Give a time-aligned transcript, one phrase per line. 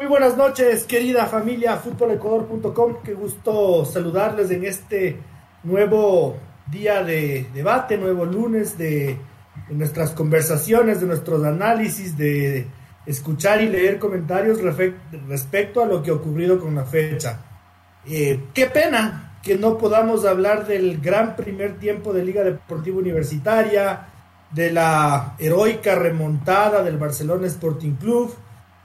[0.00, 3.02] Muy buenas noches, querida familia futbolecuador.com.
[3.04, 5.18] Qué gusto saludarles en este
[5.62, 9.18] nuevo día de debate, nuevo lunes de,
[9.68, 12.66] nuestras conversaciones, de nuestros análisis, de
[13.04, 14.62] escuchar y leer comentarios
[15.28, 17.38] respecto a lo que ha ocurrido con la fecha.
[18.08, 24.06] Eh, qué pena que no podamos hablar del gran primer tiempo de Liga Deportiva Universitaria,
[24.50, 28.34] de la heroica remontada del Barcelona Sporting Club.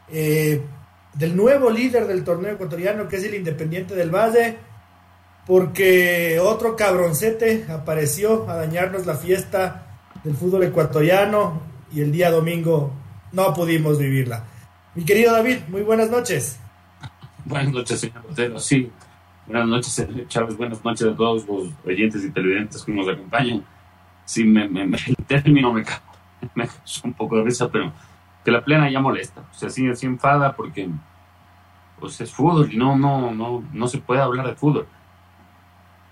[0.10, 0.62] Eh,
[1.16, 4.58] del nuevo líder del torneo ecuatoriano, que es el Independiente del Valle,
[5.48, 11.62] porque otro cabroncete apareció a dañarnos la fiesta del fútbol ecuatoriano
[11.94, 12.92] y el día domingo
[13.32, 14.44] no pudimos vivirla.
[14.96, 16.60] Mi querido David, muy buenas noches.
[17.46, 18.60] Buenas noches, señor Otero.
[18.60, 18.92] Sí,
[19.46, 20.58] buenas noches, Chávez.
[20.58, 23.64] Buenas noches a todos los oyentes y televidentes que nos acompañan.
[24.26, 25.86] Sí, me, me, el término me,
[26.56, 26.68] me
[27.04, 27.94] un poco de risa, pero
[28.44, 29.42] que la plena ya molesta.
[29.52, 30.90] O sea, sí, sí enfada porque
[32.00, 34.88] pues es fútbol y no, no, no, no se puede hablar de fútbol.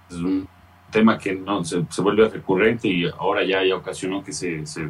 [0.09, 0.47] Es un
[0.91, 4.89] tema que no se, vuelve recurrente y ahora ya, ya ocasionó que se, se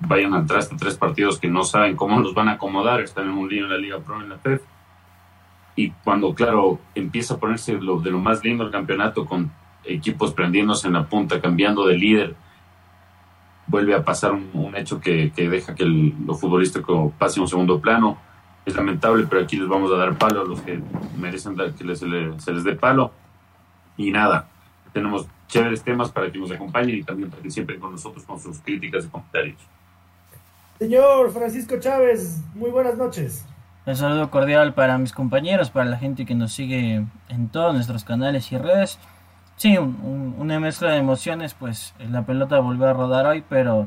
[0.00, 3.32] vayan atrás de tres partidos que no saben cómo los van a acomodar, están en
[3.32, 4.62] un lío en la Liga Pro, en la FEF.
[5.76, 9.52] Y cuando, claro, empieza a ponerse lo, de lo más lindo el campeonato con
[9.84, 12.34] equipos prendiéndose en la punta, cambiando de líder,
[13.66, 17.42] vuelve a pasar un, un hecho que, que, deja que el, lo futbolístico pase a
[17.42, 18.18] un segundo plano.
[18.66, 20.80] Es lamentable, pero aquí les vamos a dar palo a los que
[21.16, 23.12] merecen dar, que les, se, les, se les dé palo.
[23.96, 24.48] Y nada,
[24.92, 28.40] tenemos chéveres temas para que nos acompañen y también para que siempre con nosotros con
[28.40, 29.58] sus críticas y comentarios.
[30.78, 33.46] Señor Francisco Chávez, muy buenas noches.
[33.86, 38.02] Un saludo cordial para mis compañeros, para la gente que nos sigue en todos nuestros
[38.02, 38.98] canales y redes.
[39.56, 43.86] Sí, un, un, una mezcla de emociones, pues la pelota volvió a rodar hoy, pero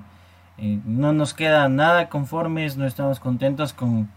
[0.58, 4.10] eh, no nos queda nada conformes, no estamos contentos con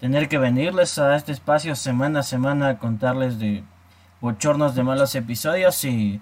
[0.00, 3.62] tener que venirles a este espacio semana a semana a contarles de
[4.20, 6.20] bochornos de malos episodios y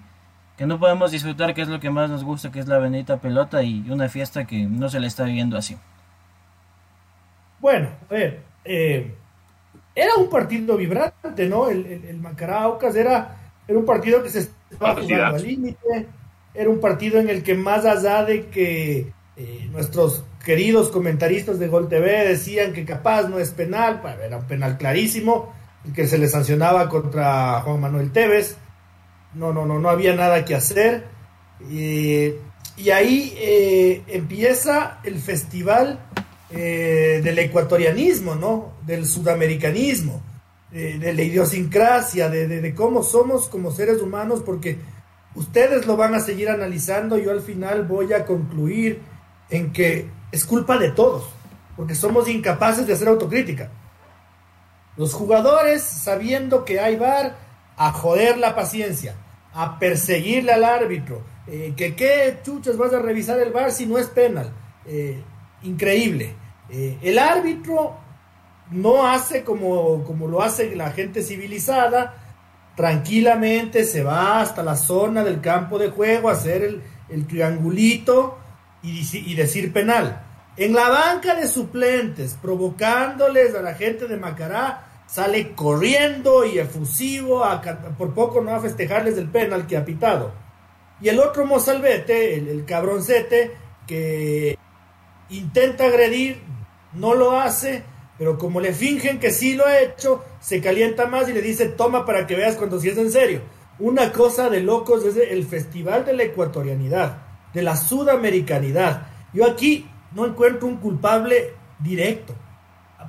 [0.57, 3.17] que no podemos disfrutar que es lo que más nos gusta, que es la bendita
[3.17, 5.77] pelota y una fiesta que no se le está viviendo así.
[7.59, 9.15] Bueno, a ver, eh,
[9.95, 11.69] era un partido vibrante, ¿no?
[11.69, 16.07] El, el, el Macaraucas era, era un partido que se estaba jugando al límite,
[16.53, 21.67] era un partido en el que más allá de que eh, nuestros queridos comentaristas de
[21.67, 25.53] Gol TV decían que capaz no es penal, era un penal clarísimo,
[25.93, 28.57] que se le sancionaba contra Juan Manuel Tevez,
[29.33, 31.05] no, no, no, no había nada que hacer.
[31.71, 32.39] Eh,
[32.77, 35.99] y ahí eh, empieza el festival
[36.51, 38.73] eh, del ecuatorianismo, ¿no?
[38.85, 40.21] Del sudamericanismo,
[40.71, 44.77] de la idiosincrasia, de, cómo somos como seres humanos, porque
[45.33, 49.01] ustedes lo van a seguir analizando, yo al final voy a concluir
[49.49, 51.29] en que es culpa de todos,
[51.75, 53.69] porque somos incapaces de hacer autocrítica.
[54.97, 57.37] Los jugadores, sabiendo que hay bar,
[57.77, 59.15] a joder la paciencia,
[59.53, 63.97] a perseguirle al árbitro, eh, que qué chuchas vas a revisar el bar si no
[63.97, 64.51] es penal.
[64.85, 65.23] Eh,
[65.63, 66.35] increíble.
[66.69, 67.97] Eh, el árbitro
[68.71, 72.15] no hace como, como lo hace la gente civilizada,
[72.75, 78.37] tranquilamente se va hasta la zona del campo de juego a hacer el triangulito
[78.81, 80.25] y, decir penal.
[80.57, 87.43] En la banca de suplentes, provocándoles a la gente de Macará, sale corriendo y efusivo,
[87.97, 90.33] por poco no a festejarles el penal que ha pitado.
[91.01, 93.51] Y el otro mozalbete, el, el cabroncete,
[93.87, 94.57] que
[95.29, 96.41] intenta agredir,
[96.93, 97.83] no lo hace,
[98.17, 101.67] pero como le fingen que sí lo ha hecho, se calienta más y le dice,
[101.67, 103.41] toma para que veas cuando sí es en serio.
[103.79, 109.07] Una cosa de locos es el festival de la ecuatorianidad, de la sudamericanidad.
[109.33, 112.35] Yo aquí no encuentro un culpable directo.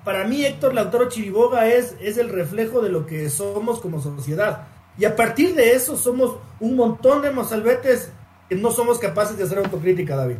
[0.04, 4.66] Para mí Héctor Lautaro Chiriboga es, es el reflejo de lo que somos como sociedad.
[4.98, 8.12] Y a partir de eso somos un montón de mozalbetes
[8.48, 10.36] que no somos capaces de hacer autocrítica, David.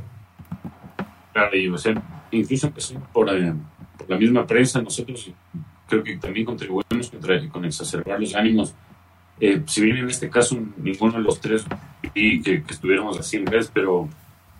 [1.32, 1.94] Claro, y o sea,
[2.30, 2.70] incluso
[3.12, 3.54] por, eh,
[3.96, 5.30] por, la misma prensa, nosotros
[5.86, 7.10] creo que también contribuimos
[7.52, 8.74] con exacerbar los ánimos.
[9.40, 11.64] Eh, si bien en este caso ninguno de los tres
[12.14, 14.08] y que, que estuviéramos así en redes, pero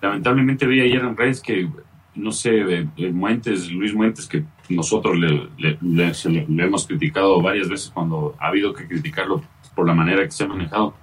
[0.00, 1.68] lamentablemente vi ayer en redes que
[2.14, 5.48] no sé, Muentes, Luis Muentes, que nosotros le,
[5.80, 9.42] le, hemos criticado varias veces cuando ha habido que criticarlo
[9.74, 10.94] por la manera que se ha manejado.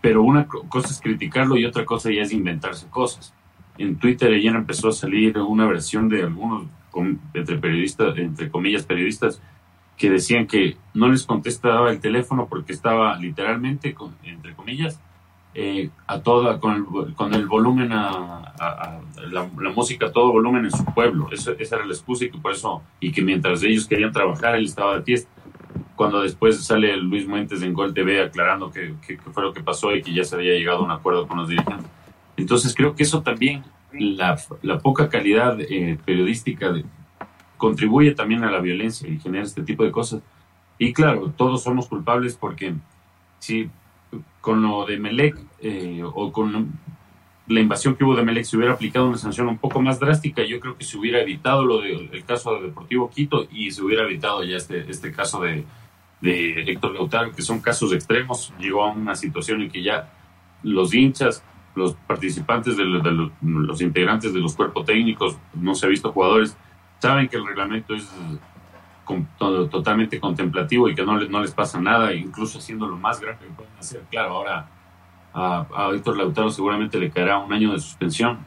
[0.00, 3.34] Pero una cosa es criticarlo y otra cosa ya es inventarse cosas.
[3.78, 6.66] En Twitter ayer empezó a salir una versión de algunos,
[7.34, 9.40] entre periodistas, entre comillas, periodistas,
[9.96, 15.00] que decían que no les contestaba el teléfono porque estaba literalmente, entre comillas,
[15.54, 19.00] eh, a toda, con el, con el volumen, a,
[19.30, 21.30] la, música a todo volumen en su pueblo.
[21.32, 24.66] esa era la excusa y que por eso, y que mientras ellos querían trabajar, él
[24.66, 25.30] estaba de fiesta.
[25.94, 28.94] Cuando después sale Luis Muentes en Gol TV aclarando qué
[29.32, 31.48] fue lo que pasó y que ya se había llegado a un acuerdo con los
[31.48, 31.90] dirigentes.
[32.36, 36.84] Entonces creo que eso también, la, la poca calidad eh, periodística de,
[37.56, 40.22] contribuye también a la violencia y genera este tipo de cosas.
[40.78, 42.74] Y claro, todos somos culpables porque
[43.38, 43.70] si
[44.40, 46.72] con lo de Melec eh, o con
[47.48, 50.44] la invasión que hubo de Melec se hubiera aplicado una sanción un poco más drástica,
[50.44, 54.04] yo creo que se hubiera evitado lo del caso de Deportivo Quito y se hubiera
[54.04, 55.64] evitado ya este, este caso de,
[56.20, 58.52] de Héctor Lautaro, que son casos extremos.
[58.58, 60.12] Llegó a una situación en que ya
[60.62, 61.44] los hinchas,
[61.74, 66.56] los participantes de, los integrantes de los cuerpos técnicos, no se ha visto jugadores,
[67.06, 68.08] saben que el reglamento es
[69.70, 73.38] totalmente contemplativo y que no les, no les pasa nada, incluso haciendo lo más grave
[73.38, 74.02] que pueden hacer.
[74.10, 74.68] Claro, ahora
[75.32, 78.38] a, a Víctor Lautaro seguramente le caerá un año de suspensión,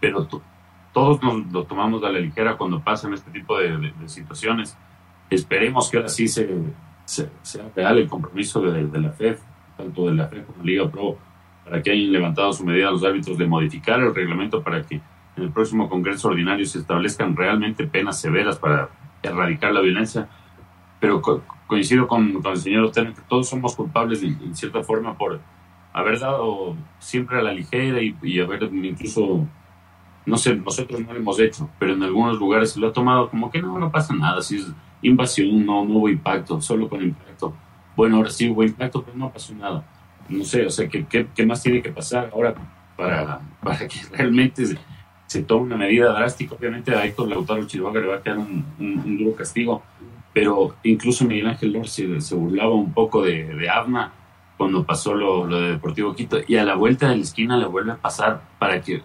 [0.00, 0.26] pero
[0.92, 4.76] todos nos lo tomamos a la ligera cuando pasan este tipo de, situaciones.
[5.30, 6.48] Esperemos que ahora sí se,
[7.04, 9.40] sea real el compromiso de, de, la FEF,
[9.76, 11.16] tanto de la FEF como Liga Pro,
[11.64, 15.00] para que hayan levantado su medida los árbitros de modificar el reglamento para que
[15.36, 18.90] en el próximo Congreso Ordinario se establezcan realmente penas severas para
[19.22, 20.28] erradicar la violencia.
[21.00, 21.22] Pero
[21.66, 25.40] coincido con, el señor Otero que todos somos culpables en, cierta forma por
[25.92, 29.46] haber dado siempre a la ligera y, haber incluso,
[30.26, 33.28] no sé, nosotros no lo hemos hecho, pero en algunos lugares se lo ha tomado
[33.30, 37.02] como que no, no pasa nada, si es invasión, no, no hubo impacto, solo con
[37.02, 37.54] impacto.
[37.96, 39.84] Bueno, ahora sí hubo impacto, pero no pasó nada.
[40.28, 42.54] No sé, o sea, ¿qué, qué, más tiene que pasar ahora
[42.96, 44.64] para, para que realmente
[45.40, 46.54] toma una medida drástica.
[46.54, 49.82] Obviamente a Héctor Lautaro Chihuahua le va a quedar un, duro castigo,
[50.32, 54.12] pero incluso Miguel Ángel Lor se, burlaba un poco de, de Abna
[54.56, 57.92] cuando pasó lo, de Deportivo Quito y a la vuelta de la esquina le vuelve
[57.92, 59.02] a pasar para que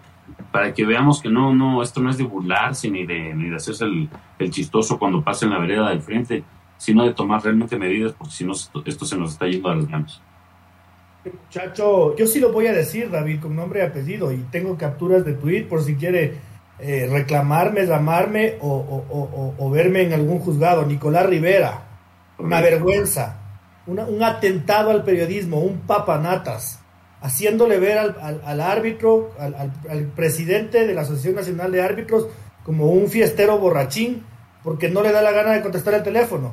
[0.52, 3.56] para que veamos que no no esto no es de burlarse ni de ni de
[3.56, 4.08] hacerse el,
[4.38, 6.44] el chistoso cuando pasa en la vereda del frente
[6.76, 9.88] sino de tomar realmente medidas porque si no esto se nos está yendo a las
[9.88, 10.22] manos
[11.24, 15.24] Muchacho, yo sí lo voy a decir, David, con nombre y apellido, y tengo capturas
[15.24, 16.34] de tweet por si quiere
[16.78, 20.86] eh, reclamarme, llamarme o, verme en algún juzgado.
[20.86, 21.82] Nicolás Rivera,
[22.38, 23.36] una vergüenza,
[23.86, 26.80] un atentado al periodismo, un papanatas,
[27.20, 32.28] haciéndole ver al, árbitro, al, presidente de la Asociación Nacional de Árbitros,
[32.64, 34.24] como un fiestero borrachín,
[34.62, 36.52] porque no le da la gana de contestar el teléfono.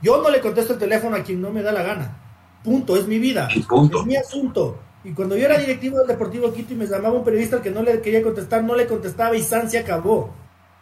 [0.00, 2.27] Yo no le contesto el teléfono a quien no me da la gana.
[2.68, 3.48] Punto, es mi vida.
[3.54, 3.66] Es
[4.04, 4.78] mi asunto.
[5.02, 7.70] Y cuando yo era directivo del Deportivo Quito y me llamaba un periodista al que
[7.70, 10.34] no le quería contestar, no le contestaba y San se acabó.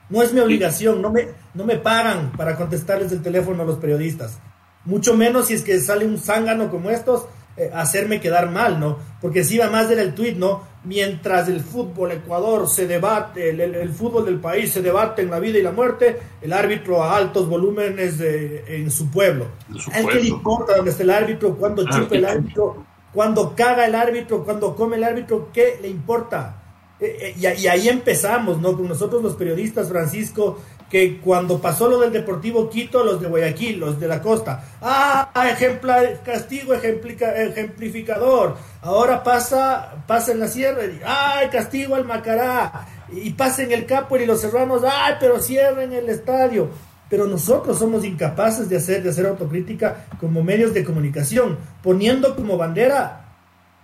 [0.08, 3.76] No es mi obligación, no me, no me pagan para contestarles el teléfono a los
[3.76, 4.40] periodistas.
[4.84, 7.26] Mucho menos si es que sale un zángano como estos,
[7.56, 8.98] eh, hacerme quedar mal, ¿no?
[9.20, 10.62] Porque si va más del el tuit, ¿no?
[10.84, 15.58] Mientras el fútbol Ecuador se debate, el, fútbol del país se debate en la vida
[15.58, 19.46] y la muerte, el árbitro a altos volúmenes en su pueblo.
[19.92, 23.86] ¿A qué le importa dónde está el árbitro, cuándo ah, chupa el árbitro, cuándo caga
[23.86, 25.48] el árbitro, cuándo come el árbitro?
[25.52, 26.62] ¿Qué le importa?
[27.00, 28.76] Eh, eh, y, y, ahí empezamos, ¿no?
[28.76, 30.58] Con nosotros los periodistas, Francisco,
[30.90, 35.30] que cuando pasó lo del Deportivo Quito, los de Guayaquil, los de la costa, ah,
[35.52, 43.30] ejemplar, castigo ejemplificador, ahora pasa, pasa en la sierra, y, ay, castigo al Macará, y
[43.30, 46.70] pasa en el Capo y los serranos, ay, pero cierren el estadio.
[47.08, 52.56] Pero nosotros somos incapaces de hacer, de hacer autocrítica como medios de comunicación, poniendo como
[52.56, 53.36] bandera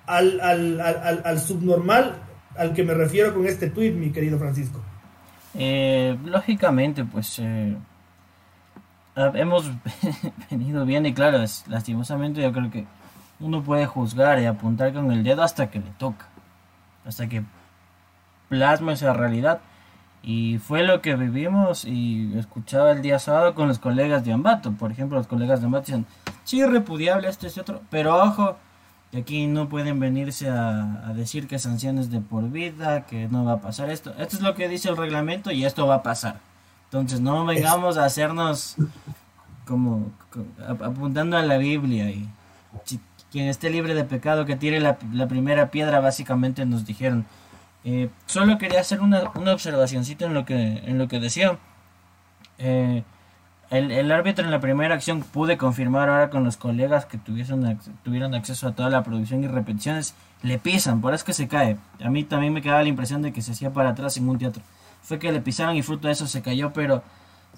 [0.07, 2.21] al, al, al, al subnormal
[2.57, 4.81] al que me refiero con este tuit, mi querido Francisco.
[5.55, 7.77] Eh, lógicamente, pues eh,
[9.17, 9.71] hemos
[10.51, 12.87] venido bien y claro, lastimosamente yo creo que
[13.41, 16.27] uno puede juzgar y apuntar con el dedo hasta que le toca,
[17.05, 17.43] hasta que
[18.49, 19.61] plasma esa realidad.
[20.23, 24.71] Y fue lo que vivimos y escuchaba el día sábado con los colegas de Ambato.
[24.73, 26.07] Por ejemplo, los colegas de Ambato decían,
[26.45, 28.57] sí, repudiable este y otro, pero ojo,
[29.13, 33.53] y aquí no pueden venirse a, decir que sanciones de por vida, que no va
[33.53, 34.15] a pasar esto.
[34.19, 36.41] Esto es lo que dice el reglamento y esto va a pasar.
[36.85, 38.77] Entonces no vengamos a hacernos
[39.67, 40.11] como,
[40.67, 42.27] apuntando a la Biblia y
[43.31, 44.97] quien esté libre de pecado que tire la,
[45.29, 47.27] primera piedra, básicamente nos dijeron.
[47.85, 51.59] Eh, solo quería hacer una, una observacióncita en lo que, en lo que decía.
[52.57, 53.03] Eh,
[53.73, 58.35] el, árbitro en la primera acción pude confirmar ahora con los colegas que tuviesen, tuvieron
[58.35, 61.79] acceso a toda la producción y repeticiones, le pisan, por eso que se cae.
[62.05, 64.39] A mí también me quedaba la impresión de que se hacía para atrás en un
[64.39, 64.63] teatro.
[65.03, 67.03] Fue que le pisaron y fruto de eso se cayó, pero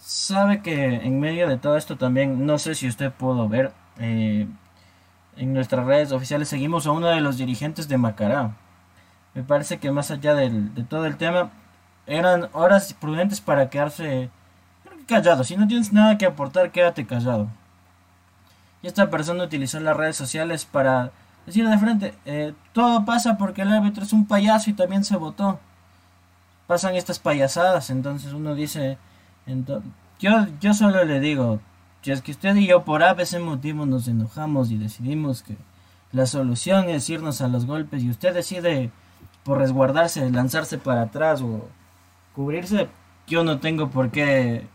[0.01, 4.47] sabe que en medio de todo esto también, no sé si usted pudo ver, eh,
[5.37, 8.55] en nuestras redes oficiales seguimos a uno de los dirigentes de Macará.
[9.35, 11.51] Me parece que más allá del, de todo el tema,
[12.07, 14.31] eran horas prudentes para quedarse
[15.05, 15.45] callado.
[15.45, 17.49] Si no tienes nada que aportar, quédate callado.
[18.83, 21.11] Y esta persona utilizó las redes sociales para
[21.47, 25.17] decir de frente, eh, todo pasa porque el árbitro es un payaso y también se
[25.17, 25.59] votó.
[26.67, 28.99] Pasan estas payasadas, entonces uno dice,
[30.19, 31.61] yo, yo solo le digo,
[32.03, 35.57] si es que usted y yo por a ese motivo nos enojamos y decidimos que
[36.13, 38.91] la solución es irnos a los golpes y usted decide
[39.43, 41.69] por resguardarse, lanzarse para atrás o
[42.35, 42.89] cubrirse,
[43.27, 44.67] yo no tengo por qué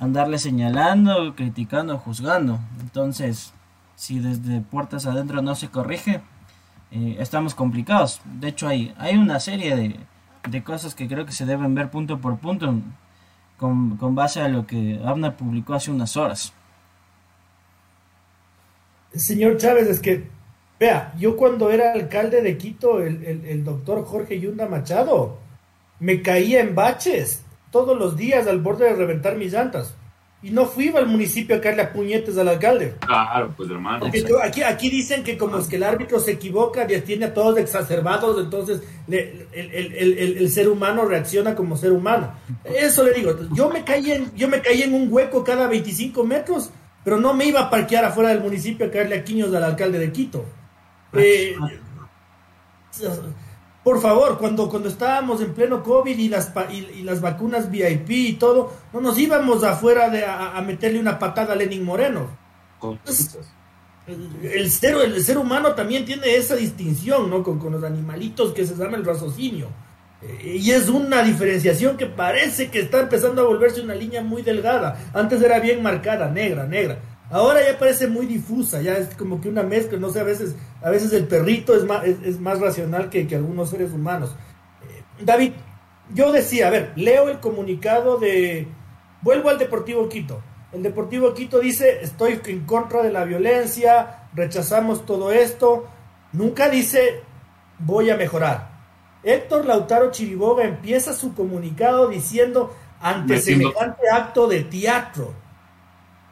[0.00, 2.58] andarle señalando, criticando, juzgando.
[2.80, 3.52] Entonces,
[3.94, 6.22] si desde puertas adentro no se corrige,
[6.90, 8.20] eh, estamos complicados.
[8.24, 10.00] De hecho, hay, hay una serie de,
[10.48, 12.74] de, cosas que creo que se deben ver punto por punto
[13.58, 16.54] con, con base a lo que Abner publicó hace unas horas.
[19.14, 20.28] Señor Chávez, es que,
[20.78, 25.38] vea, yo cuando era alcalde de Quito, el, el, el doctor Jorge Yunda Machado,
[25.98, 29.94] me caía en baches todos los días al borde de reventar mis llantas.
[30.42, 32.94] Y no fui al municipio a caerle a puñetes al alcalde.
[33.00, 34.06] Claro, pues hermano.
[34.42, 37.58] aquí, aquí dicen que como es que el árbitro se equivoca y tiene a todos
[37.58, 42.32] exacerbados, entonces el, el, ser humano reacciona como ser humano.
[42.64, 46.24] Eso le digo, yo me caí en, yo me caí en un hueco cada 25
[46.24, 46.70] metros,
[47.04, 49.98] pero no me iba a parquear afuera del municipio a caerle a quiños al alcalde
[49.98, 50.46] de Quito.
[51.12, 51.54] Eh,
[53.82, 58.32] por favor, cuando, cuando estábamos en pleno COVID y las, y, las vacunas VIP y
[58.34, 62.28] todo, no nos íbamos afuera de, a, meterle una patada a Lenin Moreno.
[64.42, 67.42] el, ser, el ser humano también tiene esa distinción, ¿no?
[67.42, 69.68] Con, con los animalitos que se llama el raciocinio.
[70.22, 74.42] Eh, y es una diferenciación que parece que está empezando a volverse una línea muy
[74.42, 75.10] delgada.
[75.14, 76.98] Antes era bien marcada, negra, negra.
[77.30, 80.56] Ahora ya parece muy difusa, ya es como que una mezcla, no sé, a veces,
[80.82, 84.34] a veces el perrito es más, es, más racional que, que, algunos seres humanos.
[84.82, 85.52] Eh, David,
[86.12, 88.66] yo decía, a ver, leo el comunicado de...
[89.22, 90.42] Vuelvo al Deportivo Quito.
[90.72, 95.86] El Deportivo Quito dice, estoy en contra de la violencia, rechazamos todo esto.
[96.32, 97.20] Nunca dice,
[97.78, 98.70] voy a mejorar.
[99.22, 105.32] Héctor Lautaro Chiriboga empieza su comunicado diciendo, ante semejante acto de teatro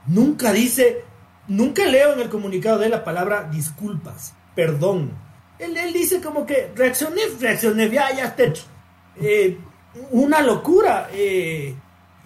[0.08, 1.04] Nunca dice,
[1.46, 5.12] nunca leo en el comunicado de la palabra disculpas, perdón.
[5.58, 8.64] Él, él dice como que reaccioné, reaccioné, ya, ya está hecho.
[9.20, 9.58] Eh,
[10.10, 11.08] una locura.
[11.12, 11.74] Eh,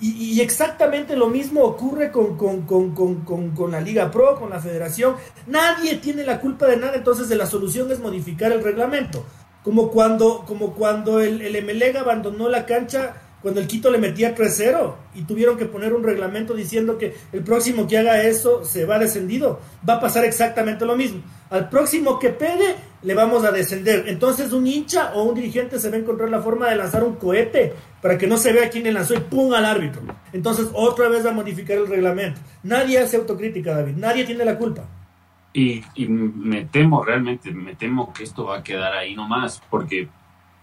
[0.01, 5.15] y, exactamente lo mismo ocurre con, con, la Liga Pro, con la Federación.
[5.47, 9.25] Nadie tiene la culpa de nada, entonces la solución es modificar el reglamento.
[9.62, 14.94] Como cuando, como cuando el, el abandonó la cancha cuando el Quito le metía 3-0
[15.16, 18.99] y tuvieron que poner un reglamento diciendo que el próximo que haga eso se va
[18.99, 19.61] descendido.
[19.87, 21.20] Va a pasar exactamente lo mismo.
[21.50, 24.04] Al próximo que pegue, le vamos a descender.
[24.06, 27.16] Entonces un hincha o un dirigente se va a encontrar la forma de lanzar un
[27.16, 29.52] cohete para que no se vea quién le lanzó y ¡pum!
[29.52, 30.02] al árbitro.
[30.32, 32.40] Entonces otra vez va a modificar el reglamento.
[32.62, 33.96] Nadie hace autocrítica, David.
[33.96, 34.84] Nadie tiene la culpa.
[35.52, 40.08] Y, y me temo, realmente, me temo que esto va a quedar ahí nomás, porque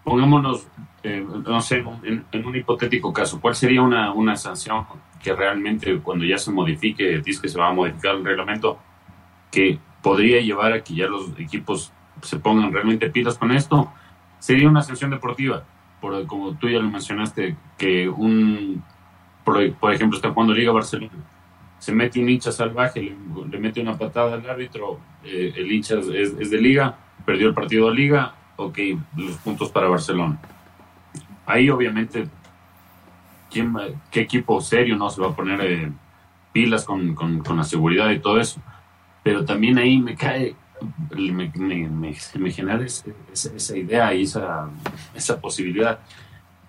[0.04, 0.66] pongámonos,
[1.02, 4.86] eh, no sé, en, un hipotético caso, ¿cuál sería una, una sanción
[5.22, 8.78] que realmente cuando ya se modifique, dice que se va a modificar el reglamento,
[9.50, 11.92] que podría llevar a que ya los equipos
[12.22, 13.92] se pongan realmente pilas con esto?
[14.38, 15.64] Sería una sanción deportiva,
[16.00, 18.82] por, como tú ya lo mencionaste, que un,
[19.44, 21.12] por, ejemplo, está jugando Liga Barcelona,
[21.78, 23.16] se mete un hincha salvaje,
[23.50, 27.54] le, mete una patada al árbitro, eh, el hincha es, es de Liga, perdió el
[27.54, 28.34] partido de Liga,
[28.66, 28.78] ok,
[29.16, 30.38] los puntos para Barcelona.
[31.46, 32.28] Ahí obviamente,
[33.50, 33.74] ¿quién,
[34.10, 35.92] ¿qué equipo serio no se va a poner eh,
[36.52, 37.16] pilas con,
[37.56, 38.60] la seguridad y todo eso?
[39.22, 40.54] Pero también ahí me cae,
[41.10, 44.68] me, me, genera esa, idea y esa,
[45.14, 45.98] esa posibilidad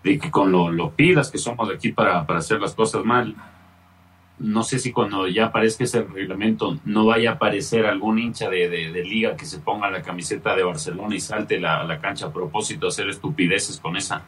[0.04, 3.36] de que con lo, lo pilas que somos aquí para, para hacer las cosas mal,
[4.42, 9.04] no sé si cuando ya aparezca ese reglamento no vaya a aparecer algún hincha de,
[9.06, 12.88] liga que se ponga la camiseta de Barcelona y salte la, la cancha a propósito
[12.88, 14.24] a hacer estupideces con esa.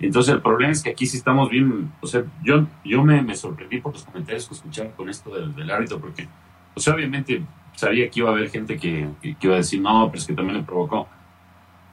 [0.00, 3.80] Entonces el problema es que aquí sí estamos bien, o sea, yo, yo me, sorprendí
[3.80, 6.28] por los comentarios que escucharon con esto del, del árbitro, porque,
[6.74, 7.42] o sea, obviamente
[7.74, 10.34] sabía que iba a haber gente que, que, iba a decir, no, pero es que
[10.34, 11.08] también le provocó.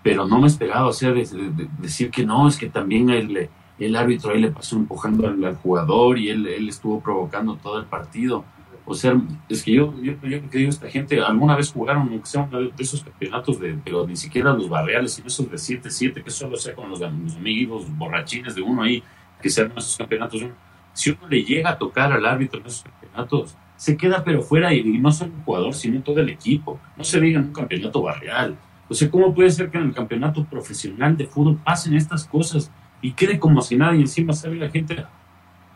[0.04, 4.32] pero no me esperaba, o sea, decir que no, es que también el, el árbitro
[4.32, 8.46] ahí le pasó empujando al, jugador y él, él, estuvo provocando todo el partido.
[8.86, 12.28] O sea, es que yo, yo, yo que digo, esta gente alguna vez jugaron, aunque
[12.28, 16.24] sea uno de esos campeonatos, de, pero ni siquiera los barriales, sino esos de 7-7,
[16.24, 19.04] que solo sea con los, amigos borrachines de uno ahí,
[19.42, 20.46] que sean esos campeonatos.
[20.94, 24.74] Si uno le llega a tocar al árbitro en esos campeonatos, se queda pero fuera
[24.74, 26.80] y, no solo el jugador, sino todo el equipo.
[26.96, 28.56] No se diga en un campeonato barrial.
[28.88, 32.72] O sea, ¿cómo puede ser que en el campeonato profesional de fútbol pasen estas cosas
[33.06, 35.06] y quede como si nada y encima sabe la gente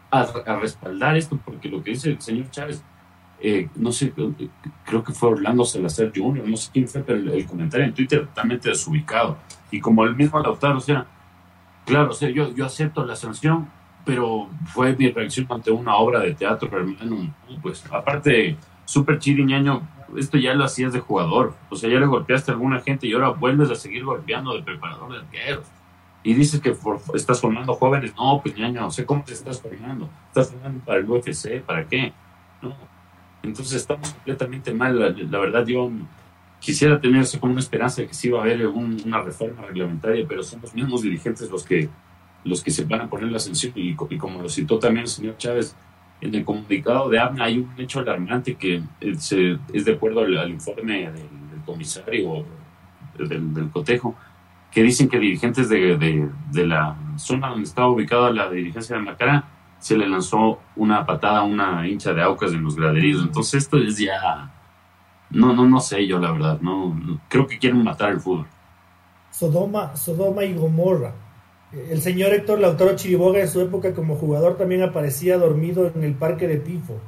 [0.10, 1.38] a, respaldar esto?
[1.46, 2.84] Porque lo que dice el señor Chávez,
[3.40, 4.12] eh, no sé,
[4.84, 8.26] creo que fue Orlando Salazar Jr., no sé quién fue, pero el, comentario en Twitter
[8.26, 9.38] totalmente desubicado.
[9.70, 11.06] Y como el mismo Lautaro, o sea,
[11.86, 13.70] claro, o sea, yo, yo acepto la sanción,
[14.04, 17.32] pero fue mi reacción ante una obra de teatro, hermano.
[17.62, 21.54] Pues aparte, súper chiriñaño esto ya lo hacías de jugador.
[21.70, 24.64] O sea, ya le golpeaste a alguna gente y ahora vuelves a seguir golpeando de
[24.64, 25.68] preparador de arqueros.
[26.24, 26.76] Y dices que
[27.14, 28.14] estás formando jóvenes.
[28.16, 30.10] No, pues ñaño, no sé cómo te estás formando.
[30.28, 31.62] ¿Estás formando para el UFC?
[31.62, 32.14] ¿Para qué?
[32.62, 32.76] No.
[33.42, 35.16] Entonces estamos completamente mal.
[35.32, 35.90] La, verdad, yo
[36.60, 40.44] quisiera tener como una esperanza de que sí va a haber una reforma reglamentaria, pero
[40.44, 41.90] son los mismos dirigentes los que,
[42.44, 43.72] los que se van a poner la sanción.
[43.76, 45.76] Y, y como lo citó también el señor Chávez,
[46.22, 51.12] en el comunicado de AMNA hay un hecho alarmante que es, de acuerdo al, informe
[51.12, 52.46] del, comisario
[53.18, 54.16] del, cotejo,
[54.72, 59.46] que dicen que dirigentes de, la zona donde estaba ubicada la dirigencia de Macará
[59.80, 63.24] se le lanzó una patada a una hincha de Aucas en los graderíos.
[63.24, 64.52] Entonces esto es ya...
[65.32, 66.60] No, no, no sé yo la verdad.
[66.60, 67.00] No,
[67.30, 68.48] creo que quieren matar el fútbol.
[69.32, 71.14] Sodoma, Sodoma y Gomorra.
[71.72, 76.16] El señor Héctor Lautaro Chiriboga en su época como jugador también aparecía dormido en el
[76.16, 77.00] parque de Pifo.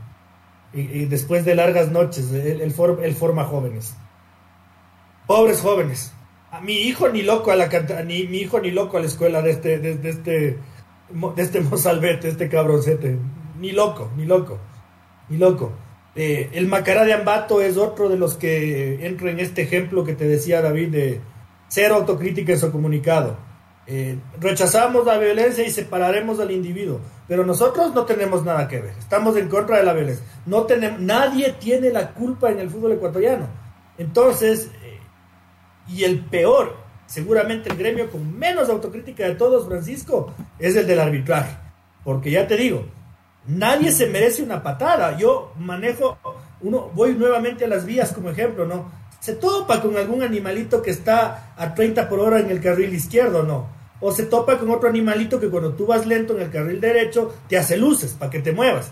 [0.73, 3.95] Y, después de largas noches, él, forma jóvenes.
[5.27, 6.13] Pobres jóvenes.
[6.51, 7.67] A mi hijo ni loco a la
[8.05, 10.58] ni mi hijo ni loco a la escuela de este, de, este, de
[11.41, 13.17] este mozalbete, este cabroncete.
[13.60, 14.60] Ni loco, ni loco,
[15.29, 15.72] ni loco.
[16.15, 20.14] Eh, el Macará de Ambato es otro de los que entra en este ejemplo que
[20.14, 21.22] te decía David de
[21.70, 23.37] cero autocrítica en su comunicado
[23.87, 28.94] eh, rechazamos la violencia y separaremos al individuo, pero nosotros no tenemos nada que ver,
[29.00, 30.25] estamos en contra de la violencia.
[30.46, 30.68] No
[31.00, 33.48] nadie tiene la culpa en el fútbol ecuatoriano.
[33.98, 34.70] Entonces,
[35.87, 41.00] y el peor, seguramente el gremio con menos autocrítica de todos, Francisco, es el del
[41.00, 41.57] arbitraje.
[42.03, 42.85] Porque ya te digo,
[43.48, 45.17] nadie se merece una patada.
[45.17, 46.17] Yo manejo,
[46.61, 48.91] uno, voy nuevamente a las vías como ejemplo, ¿no?
[49.20, 53.44] Se topa con algún animalito que está a 30 por hora en el carril izquierdo,
[53.44, 53.81] ¿no?
[54.01, 57.33] o se topa con otro animalito que cuando tú vas lento en el carril derecho
[57.48, 58.91] te hace luces para que te muevas.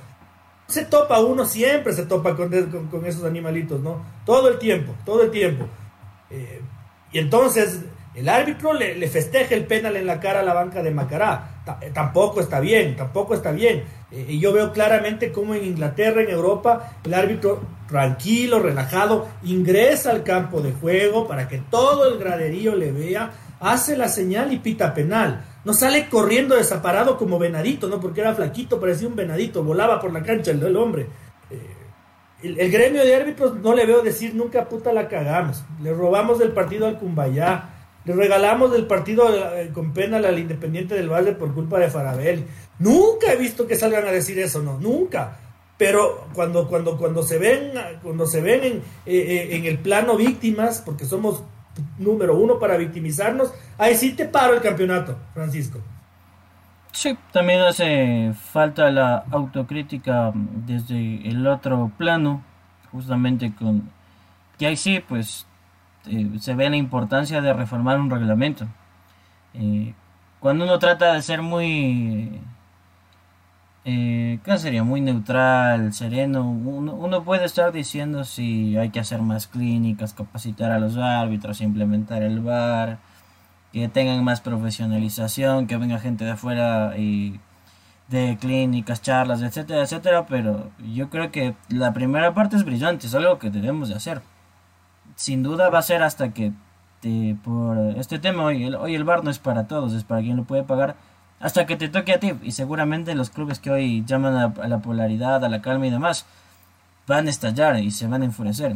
[0.67, 2.51] Se topa uno, siempre se topa con,
[2.91, 4.05] con, esos animalitos, ¿no?
[4.23, 5.65] Todo el tiempo, todo el tiempo.
[6.29, 6.61] Eh,
[7.11, 7.81] y entonces
[8.15, 11.61] el árbitro le, festeja el penal en la cara a la banca de Macará.
[11.81, 13.83] Eh, tampoco está bien, tampoco está bien.
[14.11, 20.11] Eh, y yo veo claramente cómo en Inglaterra, en Europa, el árbitro tranquilo, relajado, ingresa
[20.11, 24.57] al campo de juego para que todo el graderío le vea hace la señal y
[24.57, 25.45] pita penal.
[25.63, 27.99] No sale corriendo desaparado como venadito, ¿no?
[27.99, 31.07] Porque era flaquito, parecía un venadito, volaba por la cancha el, hombre.
[31.49, 31.59] Eh,
[32.41, 35.63] el, gremio de árbitros no le veo decir nunca puta la cagamos.
[35.81, 37.75] Le robamos del partido al Cumbayá.
[38.05, 42.45] Le regalamos del partido eh, con pena al Independiente del Valle por culpa de Farabel.
[42.79, 45.37] Nunca he visto que salgan a decir eso, no, nunca.
[45.77, 47.71] Pero cuando, cuando, cuando se ven,
[48.01, 51.43] cuando se ven en, eh, en el plano víctimas, porque somos
[51.97, 55.79] número uno para victimizarnos, ahí sí te paro el campeonato, Francisco.
[56.91, 62.43] Sí, también hace falta la autocrítica desde el otro plano,
[62.91, 63.89] justamente con
[64.57, 65.45] que ahí sí, pues
[66.07, 68.67] eh, se ve la importancia de reformar un reglamento.
[69.53, 69.93] Eh,
[70.39, 72.41] cuando uno trata de ser muy
[73.85, 74.83] eh, ¿qué sería?
[74.83, 76.49] Muy neutral, sereno.
[76.49, 82.21] Uno, puede estar diciendo si hay que hacer más clínicas, capacitar a los árbitros, implementar
[82.23, 82.99] el VAR,
[83.73, 87.39] que tengan más profesionalización, que venga gente de afuera y
[88.07, 90.25] de clínicas, charlas, etcétera, etcétera.
[90.25, 94.21] Pero yo creo que la primera parte es brillante, es algo que debemos de hacer.
[95.15, 96.53] Sin duda va a ser hasta que
[97.43, 100.35] por este tema hoy el, hoy el bar no es para todos, es para quien
[100.35, 100.95] lo puede pagar
[101.39, 102.33] hasta que te toque a ti.
[102.43, 106.25] Y seguramente los clubes que hoy llaman a, la polaridad, a la calma y demás,
[107.07, 108.75] van a estallar y se van a enfurecer.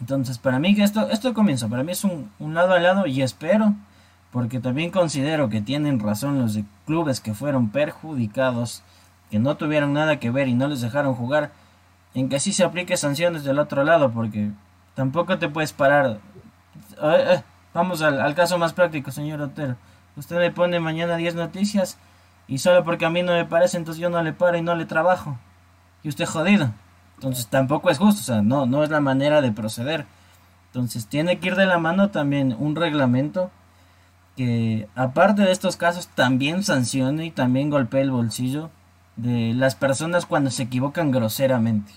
[0.00, 3.06] Entonces, para mí que esto, esto comienza, para mí es un, un lado a lado
[3.06, 3.74] y espero,
[4.34, 8.82] porque también considero que tienen razón los de clubes que fueron perjudicados,
[9.30, 11.52] que no tuvieron nada que ver y no les dejaron jugar,
[12.14, 14.50] en que así se aplique sanciones del otro lado, porque
[14.96, 16.18] tampoco te puedes parar.
[17.00, 17.42] Eh, eh,
[17.74, 19.76] Vamos al, caso más práctico, señor Otero.
[20.16, 21.96] Usted me pone mañana 10 noticias
[22.48, 24.74] y solo porque a mí no me parece, entonces yo no le paro y no
[24.74, 25.38] le trabajo.
[26.02, 26.72] Y usted jodido.
[27.18, 30.06] Entonces tampoco es justo, o sea, no, no es la manera de proceder.
[30.66, 33.52] Entonces tiene que ir de la mano también un reglamento
[34.36, 38.70] que aparte de estos casos también sancione y también golpee el bolsillo
[39.16, 41.92] de las personas cuando se equivocan groseramente.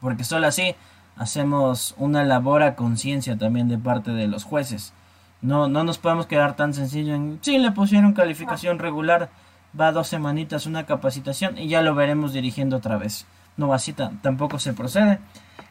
[0.00, 0.74] Porque solo así
[1.16, 4.92] hacemos una labor a conciencia también de parte de los jueces.
[5.40, 9.30] No, no nos podemos quedar tan sencillo en, sí, le pusieron calificación regular,
[9.78, 13.26] va dos semanitas una capacitación y ya lo veremos dirigiendo otra vez.
[13.56, 15.18] No, así tampoco se procede.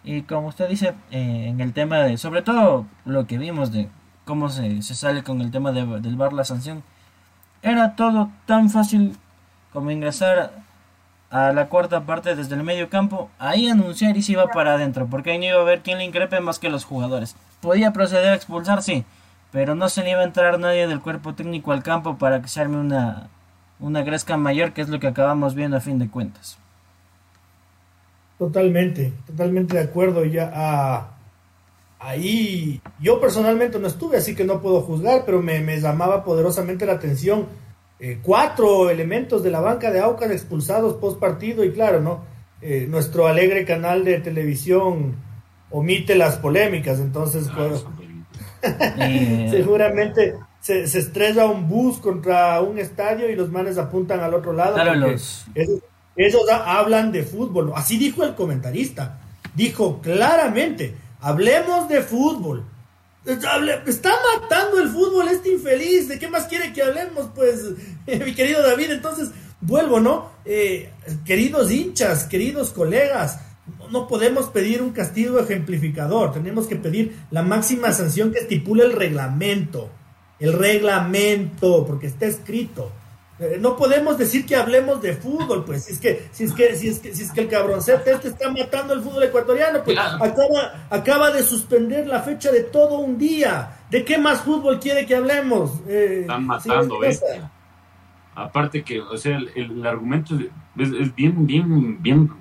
[0.04, 3.90] Y como usted dice, eh, en el tema de, sobre todo lo que vimos de
[4.26, 6.84] cómo se, sale con el tema del bar la sanción,
[7.62, 9.18] era todo tan fácil
[9.74, 10.52] como ingresar
[11.30, 15.08] a la cuarta parte desde el medio campo, ahí anunciar y se iba para adentro,
[15.08, 17.36] porque ahí no iba a ver quién le increpe más que los jugadores.
[17.62, 19.06] Podía proceder a expulsar, sí,
[19.52, 22.50] pero no se le iba a entrar nadie del cuerpo técnico al campo para que
[22.50, 23.30] se arme una,
[23.80, 26.58] una gresca mayor, que es lo que acabamos viendo a fin de cuentas.
[28.38, 30.26] Totalmente, totalmente de acuerdo.
[30.26, 31.12] Ya ah,
[32.02, 36.86] ahí yo personalmente no estuve, así que no puedo juzgar, pero me, me llamaba poderosamente
[36.86, 37.48] la atención
[38.04, 42.26] eh, cuatro elementos de la banca de Aucas expulsados post partido y claro, ¿no?
[42.60, 45.18] Eh, nuestro alegre canal de televisión
[45.70, 47.86] omite las polémicas, entonces pues,
[49.52, 54.78] seguramente se, estrella un bus contra un estadio y los manes apuntan al otro lado.
[56.16, 59.20] ellos hablan de fútbol, así dijo el comentarista,
[59.56, 62.66] dijo claramente, hablemos de fútbol
[63.26, 66.08] Está matando el fútbol este infeliz.
[66.08, 67.30] ¿De qué más quiere que hablemos?
[67.36, 67.64] Pues,
[68.08, 69.30] mi querido David, entonces
[69.62, 70.32] vuelvo, ¿no?
[70.44, 70.92] Eh,
[71.24, 73.40] queridos hinchas, queridos colegas,
[73.92, 76.34] no podemos pedir un castigo ejemplificador.
[76.34, 79.90] Tenemos que pedir la máxima sanción que estipula el reglamento.
[80.40, 82.92] El reglamento, porque está escrito.
[83.42, 86.76] Eh, no podemos decir que hablemos de fútbol, pues, si es que, si es que,
[86.76, 89.98] si es que, si es que el cabroncete este está matando el fútbol ecuatoriano, pues
[89.98, 93.80] acaba, acaba de suspender la fecha de todo un día.
[93.90, 95.82] ¿De qué más fútbol quiere que hablemos?
[95.88, 97.00] Eh, Están matando,
[98.36, 100.36] Aparte que, o sea, el, argumento
[100.78, 102.32] es, bien, bien, bien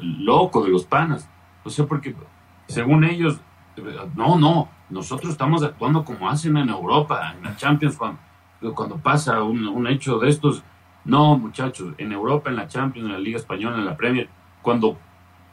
[0.00, 1.28] loco de los panas.
[1.64, 2.14] O sea, porque
[2.66, 3.38] según ellos,
[4.16, 8.18] no, no, nosotros estamos actuando como hacen en Europa, en la Champions, cuando
[8.74, 10.62] cuando pasa un, hecho de estos,
[11.04, 14.28] no, muchachos, en Europa, en la Champions, en la Liga Española, en la Premier,
[14.62, 14.96] cuando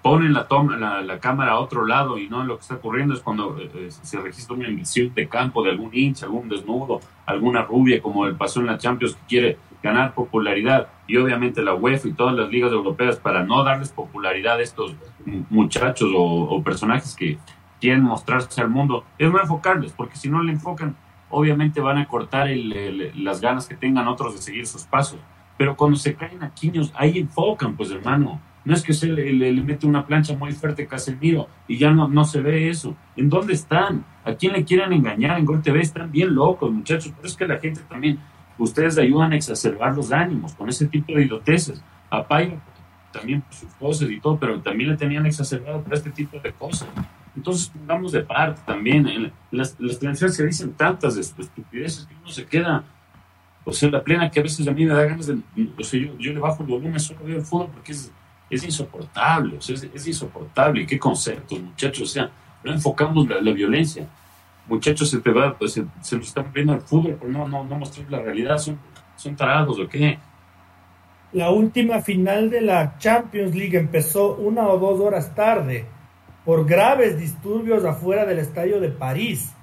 [0.02, 3.22] ponen la, toma, la, cámara a otro lado y no lo que está ocurriendo es
[3.22, 7.62] cuando eh, eh, se registra una invasión de campo de algún hincha, algún desnudo, alguna
[7.62, 10.90] rubia, como el pasó en la Champions, que quiere ganar popularidad.
[11.08, 14.94] Y obviamente la UEFA y todas las ligas europeas, para no darles popularidad a estos
[15.50, 17.38] muchachos o, o personajes que
[17.80, 20.96] quieren mostrarse al mundo, es no enfocarles, porque si no le enfocan,
[21.34, 25.20] obviamente van a cortar las ganas que tengan otros de seguir sus pasos.
[25.58, 28.40] Pero cuando se caen a quiños, ahí enfocan, pues hermano.
[28.66, 32.08] No es que se le, mete una plancha muy fuerte a Casemiro y ya no,
[32.08, 32.96] no se ve eso.
[33.18, 34.06] ¿En dónde están?
[34.24, 35.38] ¿A quién le quieren engañar?
[35.38, 37.12] En Gol TV están bien locos, muchachos.
[37.16, 38.20] Pero es que la gente también,
[38.58, 41.84] ustedes ayudan a exacerbar los ánimos con ese tipo de idioteces.
[42.10, 42.62] A Payo
[43.12, 46.52] también por sus cosas y todo, pero también le tenían exacerbado por este tipo de
[46.54, 46.88] cosas.
[47.36, 49.32] Entonces pongamos de parte también.
[49.52, 52.84] las, las se dicen tantas estupideces que uno se queda.
[53.66, 55.40] O sea, la plena que a veces a mí me da ganas de.
[55.80, 58.12] O sea, yo, le bajo el volumen, solo veo el fútbol porque es,
[58.50, 59.58] es insoportable.
[59.58, 60.86] O sea, es, insoportable.
[60.86, 62.10] ¿Qué conceptos, muchachos?
[62.10, 62.30] O sea,
[62.64, 64.08] no enfocamos la, violencia.
[64.68, 65.82] Muchachos, se te va, pues, se,
[66.16, 68.58] nos está viendo el fútbol por no, no, no mostrar la realidad.
[68.58, 68.78] Son,
[69.16, 70.20] son tarados, ¿o qué?
[71.32, 75.88] La última final de la Champions League empezó una o dos horas tarde
[76.46, 79.54] por graves disturbios afuera del estadio de París.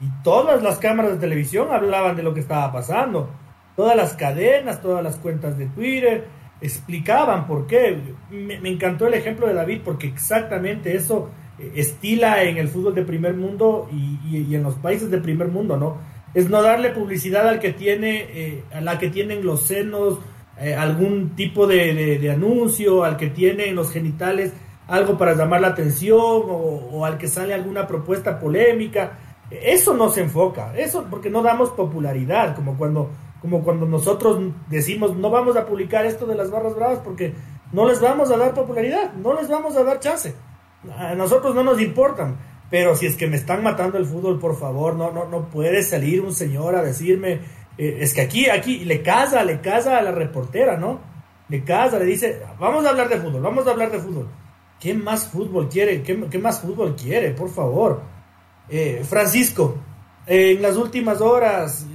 [0.00, 3.30] Y todas las cámaras de televisión hablaban de lo que estaba pasando.
[3.76, 6.24] Todas las cadenas, todas las cuentas de Twitter
[6.60, 7.98] explicaban por qué.
[8.30, 13.02] Me, encantó el ejemplo de David porque exactamente eso eh, estila en el fútbol de
[13.02, 15.98] primer mundo y, en los países de primer mundo, ¿no?
[16.34, 20.18] Es no darle publicidad al que tiene, eh, a la que tienen los senos,
[20.60, 24.52] eh, algún tipo de, de, anuncio, al que tiene los genitales
[24.86, 29.18] algo para llamar la atención o, al que sale alguna propuesta polémica.
[29.50, 35.14] Eso no se enfoca, eso porque no damos popularidad, como cuando, como cuando nosotros decimos
[35.14, 37.34] no vamos a publicar esto de las barras bravas porque
[37.72, 40.34] no les vamos a dar popularidad, no les vamos a dar chance.
[40.98, 42.36] A nosotros no nos importan,
[42.70, 45.82] pero si es que me están matando el fútbol, por favor, no, no, no puede
[45.82, 47.40] salir un señor a decirme,
[47.76, 51.00] eh, es que aquí, aquí, le casa, le casa a la reportera, ¿no?
[51.48, 54.28] Le casa, le dice, vamos a hablar de fútbol, vamos a hablar de fútbol.
[54.84, 56.02] ¿Qué más fútbol quiere?
[56.02, 57.30] ¿Qué, más fútbol quiere?
[57.30, 58.02] Por favor.
[58.68, 59.78] Eh, Francisco,
[60.26, 61.86] en las últimas horas,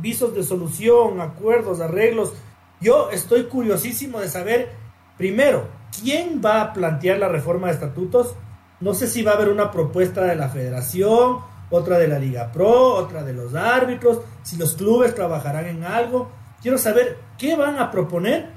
[0.00, 2.32] visos de solución, acuerdos, arreglos.
[2.80, 4.72] Yo estoy curiosísimo de saber,
[5.16, 5.68] primero,
[6.02, 8.34] quién va a plantear la reforma de estatutos.
[8.80, 11.38] No sé si va a haber una propuesta de la federación,
[11.70, 16.32] otra de la Liga Pro, otra de los árbitros, si los clubes trabajarán en algo.
[16.60, 18.50] Quiero saber qué van a proponer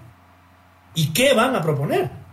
[0.96, 2.25] y qué van a proponer.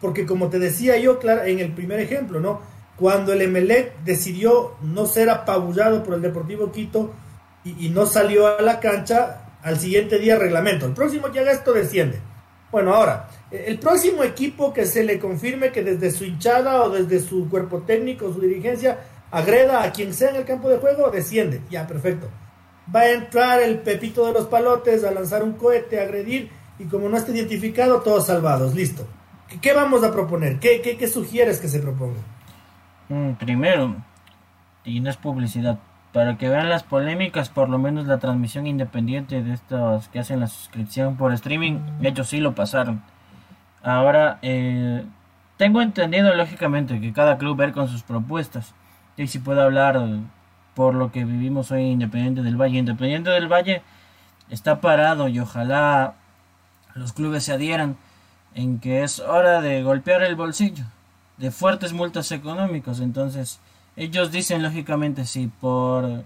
[0.00, 2.60] Porque como te decía yo claro, en el primer ejemplo, ¿no?
[2.96, 7.12] Cuando el Emelec decidió no ser apabullado por el Deportivo Quito
[7.64, 10.86] y, no salió a la cancha, al siguiente día reglamento.
[10.86, 12.18] El próximo que haga esto desciende.
[12.70, 17.20] Bueno, ahora, el próximo equipo que se le confirme que desde su hinchada o desde
[17.20, 18.98] su cuerpo técnico, su dirigencia,
[19.30, 21.60] agreda a quien sea en el campo de juego, desciende.
[21.70, 22.28] Ya, perfecto.
[22.94, 26.84] Va a entrar el Pepito de los Palotes a lanzar un cohete, a agredir, y
[26.84, 28.74] como no está identificado, todos salvados.
[28.74, 29.06] Listo.
[29.60, 30.58] ¿Qué, vamos a proponer?
[30.58, 32.20] ¿Qué, qué, qué sugieres que se proponga?
[33.08, 33.96] Mm, primero,
[34.84, 35.78] y no es publicidad,
[36.12, 40.40] para que vean las polémicas, por lo menos la transmisión independiente de estos que hacen
[40.40, 43.02] la suscripción por streaming, ellos sí lo pasaron.
[43.82, 45.04] Ahora, eh,
[45.56, 48.74] tengo entendido lógicamente que cada club ver con sus propuestas.
[49.16, 50.00] Y si puedo hablar
[50.74, 52.78] por lo que vivimos hoy Independiente del Valle.
[52.78, 53.82] Independiente del Valle
[54.48, 56.14] está parado y ojalá
[56.94, 57.96] los clubes se adhieran
[58.58, 60.84] en que es hora de golpear el bolsillo
[61.36, 62.98] de fuertes multas económicos.
[62.98, 63.60] Entonces,
[63.94, 66.24] ellos dicen lógicamente si por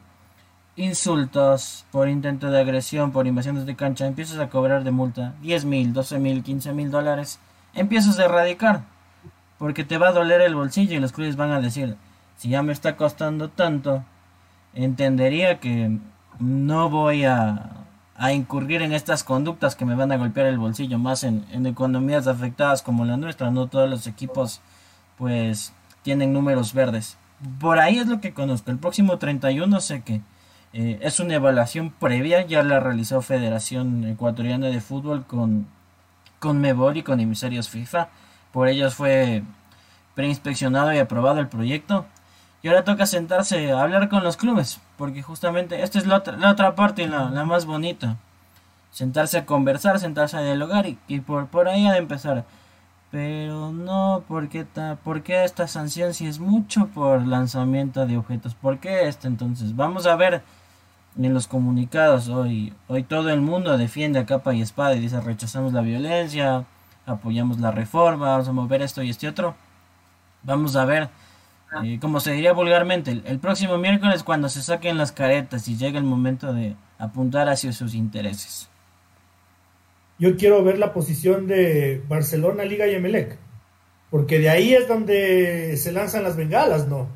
[0.76, 5.66] insultos, por intento de agresión, por invasiones de cancha, empiezas a cobrar de multa 10
[5.66, 7.38] mil, 12 mil, 15 mil dólares,
[7.74, 8.84] empiezas a erradicar.
[9.58, 11.96] Porque te va a doler el bolsillo y los clubes van a decir,
[12.38, 14.04] si ya me está costando tanto,
[14.72, 15.98] entendería que
[16.40, 17.81] no voy a,
[18.22, 21.66] a incurrir en estas conductas que me van a golpear el bolsillo, más en, en
[21.66, 24.60] economías afectadas como la nuestra, no todos los equipos
[25.18, 27.18] pues tienen números verdes.
[27.58, 28.70] Por ahí es lo que conozco.
[28.70, 30.20] El próximo 31 sé que
[30.72, 35.66] eh, es una evaluación previa, ya la realizó Federación Ecuatoriana de Fútbol con,
[36.38, 38.08] con Mebol y con emisarios FIFA.
[38.52, 39.42] Por ellos fue
[40.14, 42.06] preinspeccionado y aprobado el proyecto.
[42.62, 46.36] Y ahora toca sentarse a hablar con los clubes, porque justamente esta es la otra,
[46.36, 48.16] la otra parte, la, la más bonita.
[48.92, 52.44] Sentarse a conversar, sentarse a dialogar y, por, por ahí ha de empezar.
[53.10, 58.16] Pero no, ¿por qué, ta, ¿por qué esta sanción si es mucho por lanzamiento de
[58.16, 58.54] objetos?
[58.54, 59.74] ¿Por qué esto entonces?
[59.74, 60.42] Vamos a ver
[61.18, 62.72] en los comunicados hoy.
[62.88, 66.64] Hoy todo el mundo defiende a capa y espada y dice rechazamos la violencia,
[67.06, 69.54] apoyamos la reforma, vamos a mover esto y este otro.
[70.42, 71.08] Vamos a ver,
[71.84, 75.76] eh, como se diría vulgarmente, el, el próximo miércoles cuando se saquen las caretas y
[75.76, 78.68] llegue el momento de apuntar hacia sus intereses
[80.22, 83.38] yo quiero ver la posición de Barcelona, Liga y Emelec,
[84.08, 87.08] porque de ahí es donde se lanzan las bengalas, ¿no?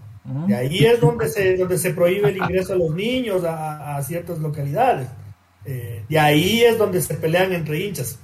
[0.49, 4.40] De ahí es donde se, donde se prohíbe el ingreso a los niños a, ciertas
[4.40, 5.07] localidades.
[5.64, 8.19] Eh, de ahí es donde se pelean entre hinchas.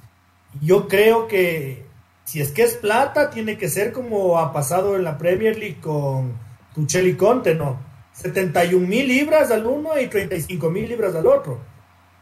[0.60, 1.84] Yo creo que
[2.24, 5.80] si es que es plata, tiene que ser como ha pasado en la Premier League
[5.80, 6.38] con
[6.74, 7.78] Tuchel y Conte, ¿no?
[8.12, 11.60] 71 mil libras al uno y 35 mil libras al otro.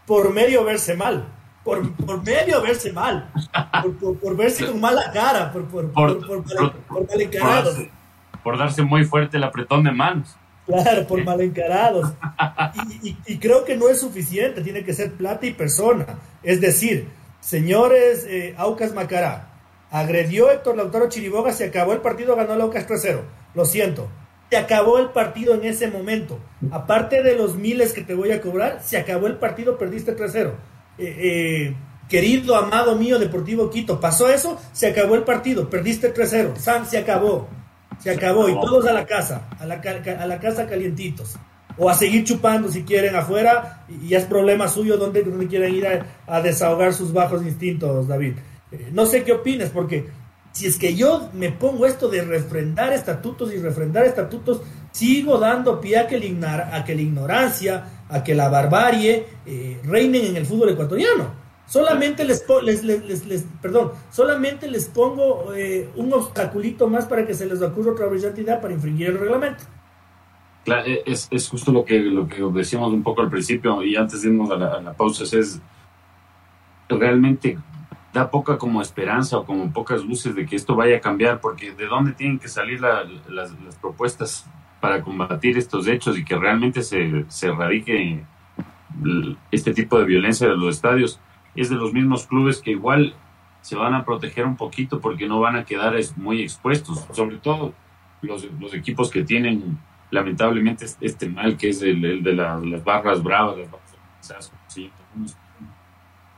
[0.06, 1.26] Por medio verse mal
[1.64, 3.30] por, por medio verse mal,
[3.82, 7.76] por, por, verse con mala cara, por, por, por, mal encarados.
[8.42, 10.36] Por darse muy fuerte el apretón de manos.
[10.66, 12.12] Claro, por mal encarados.
[13.02, 16.06] Y, y, creo que no es suficiente, tiene que ser plata y persona.
[16.42, 17.08] Es decir,
[17.40, 19.49] señores eh, Aucas Macará,
[19.90, 23.20] agredió Héctor Lautaro Chiriboga, se acabó el partido, ganó el Aucas 3-0.
[23.55, 24.09] Lo siento,
[24.50, 26.38] se acabó el partido en ese momento.
[26.70, 30.53] Aparte de los miles que te voy a cobrar, se acabó el partido, perdiste 3-0
[30.98, 31.76] eh, eh,
[32.09, 36.98] querido, amado mío, Deportivo Quito, pasó eso, se acabó el partido, perdiste 3-0, San se
[36.98, 37.48] acabó,
[37.98, 41.37] se acabó, y todos a la casa, a la, a la casa calientitos.
[41.79, 45.87] O a seguir chupando si quieren afuera, y es problema suyo donde, quieren ir
[46.26, 48.35] a, desahogar sus bajos instintos, David.
[48.72, 50.09] Eh, no sé qué opinas, porque
[50.52, 55.80] si es que yo me pongo esto de refrendar estatutos y refrendar estatutos, sigo dando
[55.80, 60.70] pie a que, a la ignorancia, a que la barbarie eh, reinen en el fútbol
[60.70, 61.40] ecuatoriano.
[61.66, 67.62] Solamente les, les, perdón, solamente les pongo eh, un obstaculito más para que se les
[67.62, 69.62] ocurra otra brillante idea para infringir el reglamento.
[70.64, 74.22] Claro, es, es justo lo que, lo que decíamos un poco al principio y antes
[74.22, 75.61] de irnos a la, a la pausa, es
[76.88, 77.56] realmente
[78.12, 81.73] da poca como esperanza o como pocas luces de que esto vaya a cambiar, porque
[81.73, 84.46] de dónde tienen que salir las, las, propuestas
[84.81, 88.25] para combatir estos hechos y que realmente se, se erradique
[89.51, 91.20] este tipo de violencia de los estadios
[91.55, 93.14] es de los mismos clubes que igual
[93.61, 97.75] se van a proteger un poquito porque no van a quedar muy expuestos, sobre todo
[98.23, 99.79] los, los equipos que tienen
[100.11, 103.57] lamentablemente este mal que es el, de las barras bravas,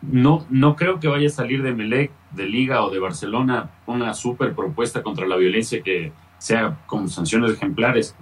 [0.02, 4.14] no, no creo que vaya a salir de Melec, de Liga o de Barcelona una
[4.14, 8.16] super propuesta contra la violencia que sea con sanciones ejemplares,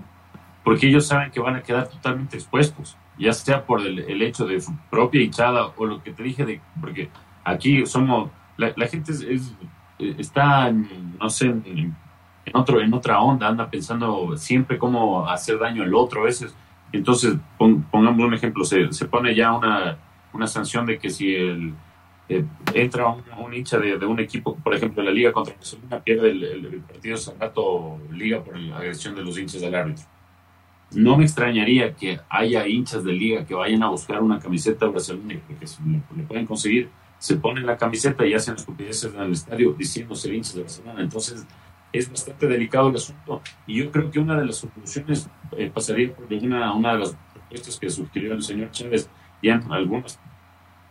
[0.62, 4.60] porque ellos saben que van a quedar totalmente expuestos, ya sea por el, hecho de
[4.60, 7.08] su propia hinchada o lo que te dije de, porque
[7.44, 9.54] aquí somos, la, gente es,
[9.98, 11.96] está, no sé, en,
[12.52, 16.54] otro, en otra onda, anda pensando siempre cómo hacer daño al otro a veces.
[16.92, 19.96] Entonces, pongamos un ejemplo, se, se pone ya una
[20.32, 21.74] una sanción de que si el,
[22.30, 26.44] eh, entra un, hincha de, un equipo, por ejemplo, la liga contra Barcelona, pierde el,
[26.44, 30.04] el, partido rato liga por la agresión de los hinchas del árbitro.
[30.92, 34.92] No me extrañaría que haya hinchas de liga que vayan a buscar una camiseta de
[34.92, 36.88] Barcelona porque si le, pueden conseguir,
[37.18, 41.00] se ponen la camiseta y hacen estupideces en el estadio diciendo ser hinchas de Barcelona.
[41.02, 41.44] Entonces,
[41.92, 46.14] es bastante delicado el asunto y yo creo que una de las soluciones eh, pasaría
[46.14, 49.10] por una, una de las propuestas que sugirió el señor Chávez
[49.42, 50.18] Bien, algunos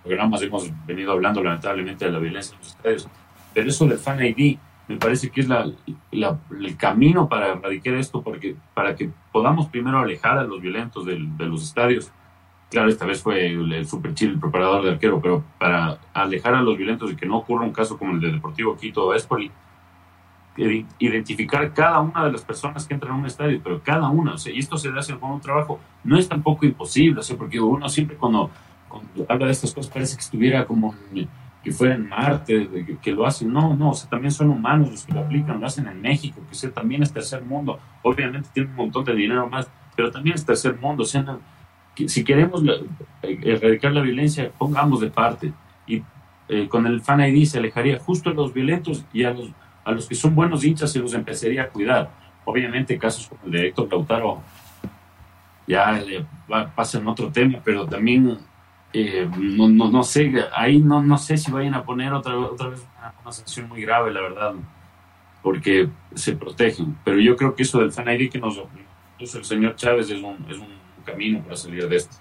[0.03, 3.07] programas hemos venido hablando lamentablemente de la violencia en los estadios,
[3.53, 4.57] pero eso del Fan ID
[4.89, 5.71] me parece que es la,
[6.11, 11.45] el camino para erradicar esto, porque para que podamos primero alejar a los violentos de
[11.45, 12.11] los estadios.
[12.71, 16.61] Claro, esta vez fue el, super chill, el preparador de arquero, pero para alejar a
[16.61, 19.51] los violentos y que no ocurra un caso como el de Deportivo Quito o Espoli,
[20.57, 24.37] identificar cada una de las personas que entran a un estadio, pero cada una, o
[24.37, 27.59] sea, y esto se hace con un trabajo, no es tampoco imposible, o sea, porque
[27.59, 28.49] uno siempre cuando,
[29.27, 30.93] habla de estas cosas parece que estuviera como
[31.63, 35.05] que fuera en Marte, que, lo hacen, no, no, o sea, también son humanos los
[35.05, 38.69] que lo aplican, lo hacen en México, que sea, también es tercer mundo, obviamente tiene
[38.69, 41.37] un montón de dinero más, pero también es tercer mundo, o sea,
[41.95, 42.63] si queremos
[43.21, 45.53] erradicar la violencia, pongamos de parte,
[45.85, 46.01] y
[46.47, 49.51] eh, con el Fan ID se alejaría justo a los violentos y a los
[49.89, 52.11] a los que son buenos hinchas se los empezaría a cuidar.
[52.45, 54.41] Obviamente casos como el de Héctor Lautaro
[55.67, 56.01] ya
[56.75, 58.37] pasan otro tema, pero también
[58.93, 62.69] eh, no, no, no, sé, ahí no, no sé si vayan a poner otra, otra
[62.69, 62.85] vez
[63.23, 64.53] una, sanción muy grave, la verdad,
[65.41, 66.97] porque se protegen.
[67.03, 68.61] Pero yo creo que eso del fan que nos
[69.17, 70.67] puso el señor Chávez es un, es un
[71.05, 72.15] camino para salir de esto.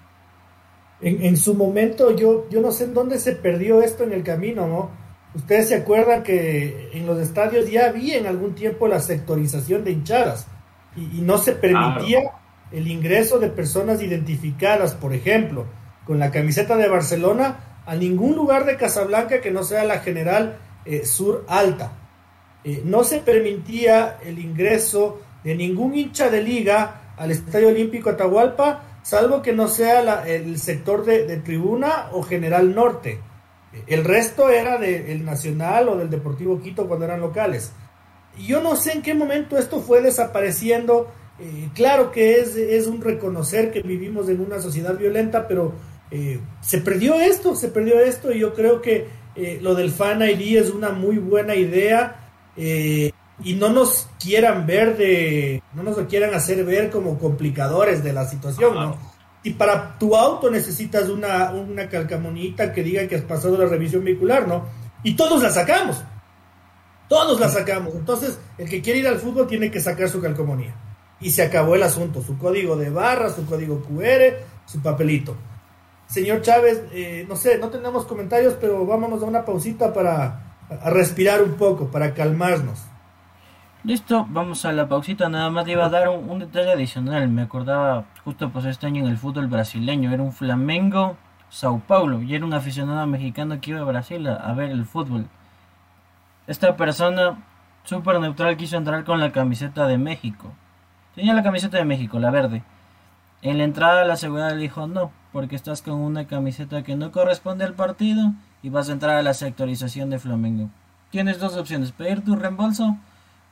[1.01, 4.23] En, en, su momento, yo, yo no sé en dónde se perdió esto en el
[4.23, 4.98] camino, ¿no?
[5.35, 9.91] Ustedes se acuerdan que en los estadios ya había en algún tiempo la sectorización de
[9.91, 10.47] hinchadas
[10.95, 12.31] y, no se permitía
[12.71, 15.65] el ingreso de personas identificadas, por ejemplo,
[16.05, 20.57] con la camiseta de Barcelona a ningún lugar de Casablanca que no sea la General
[20.85, 21.91] eh, Sur Alta.
[22.63, 28.83] Eh, no se permitía el ingreso de ningún hincha de liga al Estadio Olímpico Atahualpa,
[29.03, 33.19] salvo que no sea el sector de tribuna o General Norte.
[33.87, 37.71] El resto era del Nacional o del Deportivo Quito cuando eran locales.
[38.37, 41.07] Yo no sé en qué momento esto fue desapareciendo.
[41.39, 45.73] Eh, claro que es, es, un reconocer que vivimos en una sociedad violenta, pero
[46.11, 50.21] eh, se perdió esto, se perdió esto y yo creo que eh, lo del Fan
[50.21, 52.25] ID es una muy buena idea
[53.41, 58.11] y no nos quieran ver de, no nos lo quieran hacer ver como complicadores de
[58.11, 58.97] la situación, ¿no?
[59.43, 64.03] Y para tu auto necesitas una, una calcamonita que diga que has pasado la revisión
[64.03, 64.65] vehicular, ¿no?
[65.03, 66.03] Y todos la sacamos.
[67.07, 67.95] Todos la sacamos.
[67.95, 70.75] Entonces, el que quiere ir al fútbol tiene que sacar su calcomanía.
[71.21, 72.21] Y se acabó el asunto.
[72.21, 75.35] Su código de barra, su código QR, su papelito.
[76.07, 81.41] Señor Chávez, eh, no sé, no tenemos comentarios, pero vámonos a una pausita para respirar
[81.41, 82.79] un poco, para calmarnos.
[83.85, 85.29] Listo, vamos a la pausita.
[85.29, 87.29] Nada más le iba a dar un, detalle adicional.
[87.29, 90.11] Me acordaba justo pues este año en el fútbol brasileño.
[90.11, 91.15] Era un Flamengo
[91.49, 95.27] Sao Paulo y era un aficionado mexicano que iba a Brasil a, ver el fútbol.
[96.45, 97.37] Esta persona
[97.85, 100.51] súper neutral quiso entrar con la camiseta de México.
[101.15, 102.63] Tenía la camiseta de México, la verde.
[103.41, 107.13] En la entrada la seguridad le dijo no, porque estás con una camiseta que no
[107.13, 110.69] corresponde al partido y vas a entrar a la sectorización de Flamengo.
[111.11, 112.97] Tienes dos opciones, pedir tu reembolso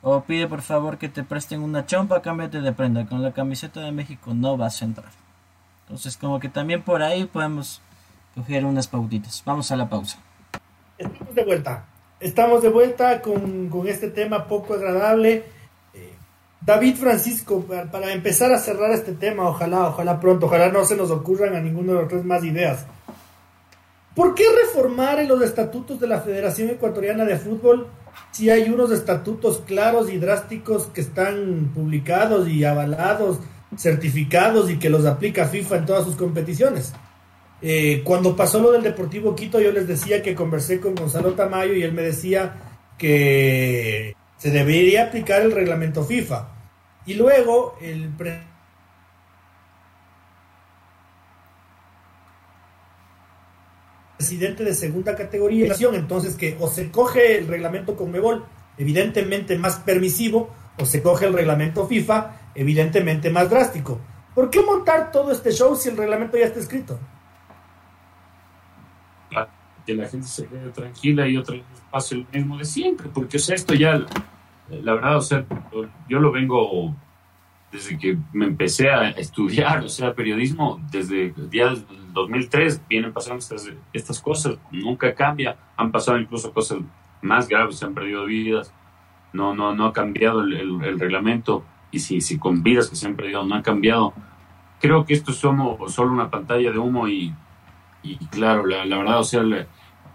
[0.02, 3.06] o pide por favor que te presten una chompa, cámbiate de prenda.
[3.06, 5.10] Con la camiseta de México no vas a entrar.
[5.82, 7.80] Entonces como que también por ahí podemos
[8.34, 9.42] coger unas pautitas.
[9.44, 10.18] Vamos a la pausa.
[10.96, 11.84] Estamos de vuelta.
[12.20, 15.44] Estamos de vuelta con, este tema poco agradable.
[15.94, 16.12] Eh,
[16.60, 21.10] David Francisco, para, empezar a cerrar este tema, ojalá, ojalá pronto, ojalá no se nos
[21.10, 22.86] ocurran a ninguno de los tres más ideas.
[24.14, 27.86] ¿Por qué reformar en los estatutos de la Federación Ecuatoriana de Fútbol
[28.32, 33.40] si hay unos estatutos claros y drásticos que están publicados y avalados,
[33.76, 36.92] certificados y que los aplica FIFA en todas sus competiciones?
[37.60, 41.74] Eh, cuando pasó lo del Deportivo Quito, yo les decía que conversé con Gonzalo Tamayo
[41.74, 42.54] y él me decía
[42.96, 46.48] que se debería aplicar el reglamento FIFA.
[47.06, 48.47] Y luego el presidente
[54.64, 58.44] de segunda categoría, entonces que o se coge el reglamento Conmebol,
[58.76, 64.00] evidentemente más permisivo, o se coge el reglamento FIFA, evidentemente más drástico.
[64.34, 66.98] ¿Por qué montar todo este show si el reglamento ya está escrito?
[69.86, 73.38] Que la gente se quede tranquila y otra vez pase lo mismo de siempre, porque
[73.38, 74.04] o sea, esto ya,
[74.68, 75.46] la verdad, o sea,
[76.08, 76.94] yo lo vengo
[77.70, 83.12] desde que me empecé a estudiar, o sea, periodismo, desde el día del 2003 vienen
[83.12, 86.78] pasando estas, estas cosas, nunca cambia, han pasado incluso cosas
[87.22, 88.72] más graves, se han perdido vidas,
[89.32, 93.16] no, no, no ha cambiado el, reglamento, y si, si con vidas que se han
[93.16, 94.12] perdido no ha cambiado,
[94.80, 97.34] creo que esto es solo, solo una pantalla de humo y,
[98.02, 99.42] y claro, la, la verdad, o sea,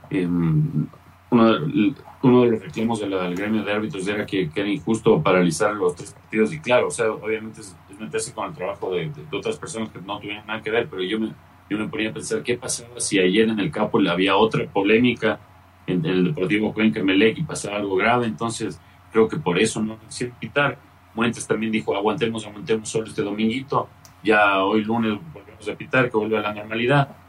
[0.10, 0.88] em,
[1.30, 1.93] uno, de,
[2.24, 6.13] uno de los reclamos del gremio de árbitros era que, era injusto paralizar los tres
[6.13, 6.53] partidos.
[6.53, 10.19] Y claro, o sea, obviamente es, meterse con el trabajo de, otras personas que no
[10.19, 11.34] tuvieran nada que ver, pero yo me,
[11.69, 15.39] yo me ponía a pensar qué pasaba si ayer en el campo había otra polémica
[15.86, 18.80] en, el Deportivo Cuenca Melec y pasaba algo grave, entonces
[19.11, 20.80] creo que por eso no quisieron quitar.
[21.13, 23.89] Muentes también dijo, aguantemos, aguantemos solo este dominguito,
[24.24, 27.22] ya hoy lunes volvemos a pitar, que vuelve a la normalidad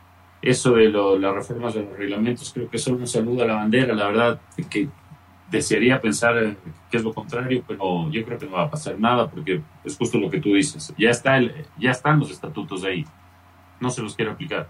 [0.45, 3.95] eso de las reformas de los reglamentos, creo que solo un saludo a la bandera,
[3.95, 4.89] la verdad que
[5.51, 6.57] desearía pensar
[6.91, 9.97] que es lo contrario, pero yo creo que no va a pasar nada porque es
[9.97, 10.93] justo lo que tú dices.
[10.99, 13.05] Ya, está el, ya están los estatutos ahí,
[13.81, 14.69] no se los quiero aplicar.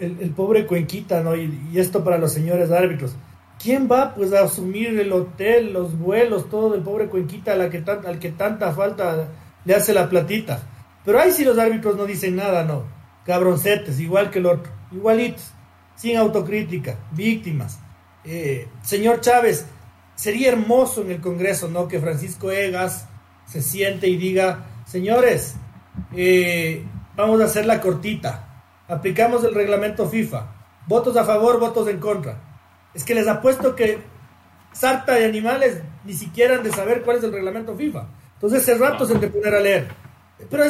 [0.00, 1.36] El, pobre Cuenquita, ¿no?
[1.36, 3.16] Y, esto para los señores árbitros.
[3.60, 7.82] ¿Quién va pues a asumir el hotel, los vuelos, todo del pobre Cuenquita la que
[8.06, 9.28] al que tanta falta
[9.64, 10.62] le hace la platita?
[11.04, 12.97] Pero ahí sí los árbitros no dicen nada, ¿no?
[13.28, 15.52] Cabroncetes, igual que el otro, igualitos,
[15.94, 17.78] sin autocrítica, víctimas.
[18.24, 19.66] Eh, señor Chávez,
[20.14, 21.88] sería hermoso en el Congreso, ¿no?
[21.88, 23.06] Que Francisco Egas
[23.46, 25.56] se siente y diga, señores,
[26.16, 26.82] eh,
[27.16, 30.46] vamos a hacer la cortita, aplicamos el reglamento FIFA,
[30.86, 32.40] votos a favor, votos en contra.
[32.94, 33.98] Es que les apuesto que
[34.72, 38.08] sarta de animales ni siquiera han de saber cuál es el reglamento FIFA.
[38.32, 40.07] Entonces, ese rato se de poner a leer.
[40.50, 40.64] Pero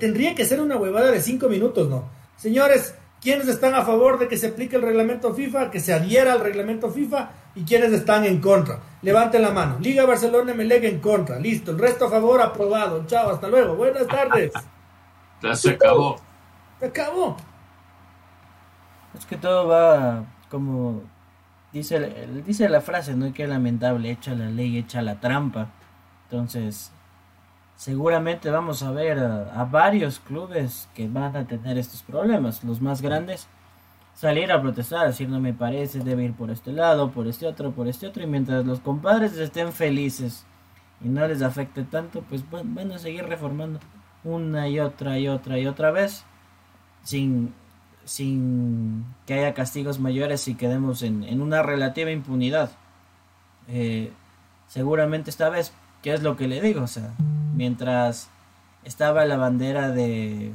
[0.00, 2.08] tendría que ser una huevada de cinco minutos, ¿no?
[2.36, 6.32] Señores, ¿quiénes están a favor de que se aplique el reglamento FIFA, que se adhiera
[6.32, 8.80] al reglamento FIFA y quiénes están en contra?
[9.02, 9.78] Levanten la mano.
[9.80, 11.38] Liga Barcelona Melega en contra.
[11.38, 11.70] Listo.
[11.70, 13.06] El resto a favor, aprobado.
[13.06, 13.76] Chao, hasta luego.
[13.76, 14.52] Buenas tardes.
[15.42, 16.16] Ya se acabó.
[16.80, 17.36] Se acabó.
[19.16, 21.02] Es que todo va como
[21.72, 21.98] dice,
[22.46, 23.32] dice la frase, ¿no?
[23.32, 25.66] Que lamentable, echa la ley, echa la trampa.
[26.30, 26.92] Entonces,
[27.76, 32.64] seguramente vamos a ver a, varios clubes que van a tener estos problemas.
[32.64, 33.48] Los más grandes
[34.14, 37.72] salir a protestar, decir no me parece, debe ir por este lado, por este otro,
[37.72, 38.22] por este otro.
[38.22, 40.44] Y mientras los compadres estén felices
[41.02, 43.80] y no les afecte tanto, pues van a seguir reformando
[44.22, 46.24] una y otra y otra y otra vez
[47.02, 47.54] sin,
[48.04, 52.70] sin que haya castigos mayores y quedemos en, una relativa impunidad.
[53.68, 54.12] Eh,
[54.68, 55.72] seguramente esta vez
[56.04, 56.82] ¿Qué es lo que le digo?
[56.82, 57.14] O sea,
[57.54, 58.28] mientras
[58.84, 60.52] estaba la bandera de,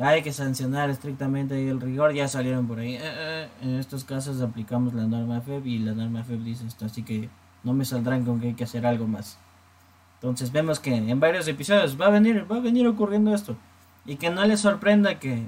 [0.00, 2.96] hay que sancionar estrictamente el rigor, ya salieron por ahí.
[2.96, 6.86] Eh, eh, en estos casos aplicamos la norma FEB y la norma FEB dice esto,
[6.86, 7.28] así que
[7.62, 9.38] no me saldrán con que hay que hacer algo más.
[10.14, 13.56] Entonces vemos que en varios episodios va a venir, va a venir ocurriendo esto.
[14.06, 15.46] Y que no les sorprenda que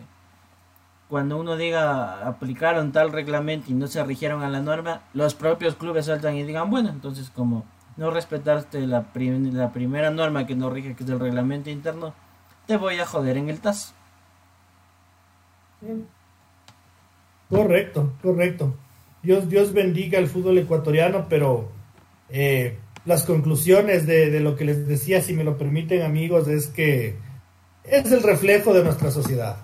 [1.08, 5.74] cuando uno diga aplicaron tal reglamento y no se rigieron a la norma, los propios
[5.74, 7.64] clubes saltan y digan, bueno, entonces como
[7.96, 12.14] no respetaste la, la primera norma que nos rige, que es el reglamento interno,
[12.66, 13.94] te voy a joder en el TAS.
[17.48, 18.74] Correcto, correcto.
[19.22, 21.70] Dios, Dios bendiga el fútbol ecuatoriano, pero
[22.28, 26.68] eh, las conclusiones de, de, lo que les decía, si me lo permiten amigos, es
[26.68, 27.16] que
[27.84, 29.56] es el reflejo de nuestra sociedad.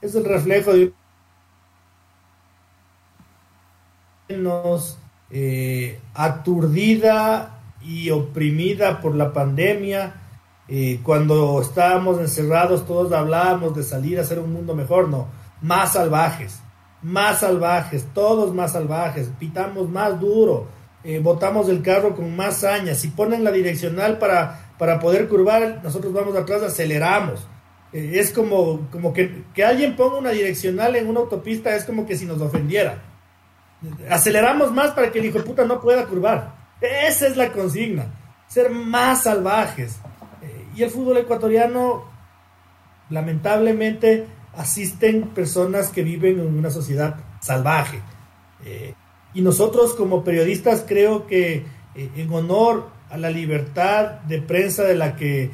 [0.00, 0.92] Es el reflejo de
[4.28, 4.98] nos
[5.30, 10.18] eh, aturdida y oprimida por la pandemia.
[11.02, 15.28] Cuando estábamos encerrados todos hablábamos de salir a hacer un mundo mejor, no,
[15.60, 16.60] más salvajes,
[17.02, 20.68] más salvajes, todos más salvajes, pitamos más duro,
[21.04, 25.80] eh, botamos el carro con más saña, si ponen la direccional para, para poder curvar,
[25.82, 27.46] nosotros vamos atrás, aceleramos.
[27.92, 32.06] Eh, es como, como que, que alguien ponga una direccional en una autopista, es como
[32.06, 33.02] que si nos ofendiera.
[34.08, 36.61] Aceleramos más para que el hijo de puta no pueda curvar.
[36.82, 38.06] Esa es la consigna,
[38.48, 40.00] ser más salvajes.
[40.42, 42.04] Eh, y el fútbol ecuatoriano,
[43.08, 44.26] lamentablemente,
[44.56, 48.00] asisten personas que viven en una sociedad salvaje.
[48.64, 48.94] Eh,
[49.32, 51.64] y nosotros como periodistas creo que
[51.94, 55.50] eh, en honor a la libertad de prensa de la que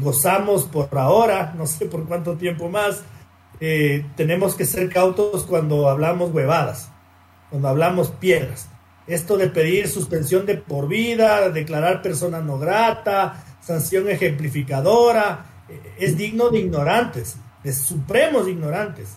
[0.00, 3.02] gozamos por ahora, no sé por cuánto tiempo más,
[4.16, 6.90] tenemos que ser cautos cuando hablamos huevadas,
[7.50, 8.68] cuando hablamos piedras.
[9.06, 16.16] Esto de pedir suspensión de por vida, declarar persona no grata, sanción ejemplificadora, eh, es
[16.16, 19.16] digno de ignorantes, de supremos ignorantes.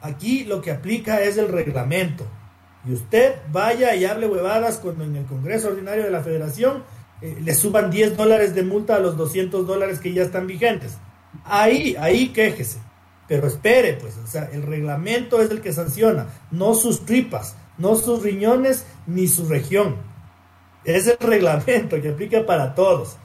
[0.00, 2.26] Aquí lo que aplica es el reglamento.
[2.86, 6.84] Y usted vaya y hable huevadas cuando en el Congreso Ordinario de la Federación
[7.22, 10.98] eh, le suban 10 dólares de multa a los 200 dólares que ya están vigentes.
[11.44, 12.78] Ahí, ahí quéjese.
[13.26, 17.96] Pero espere, pues, o sea, el reglamento es el que sanciona, no sus tripas, no
[17.96, 19.96] sus riñones ni su región.
[20.84, 23.16] Es el reglamento que aplica para todos.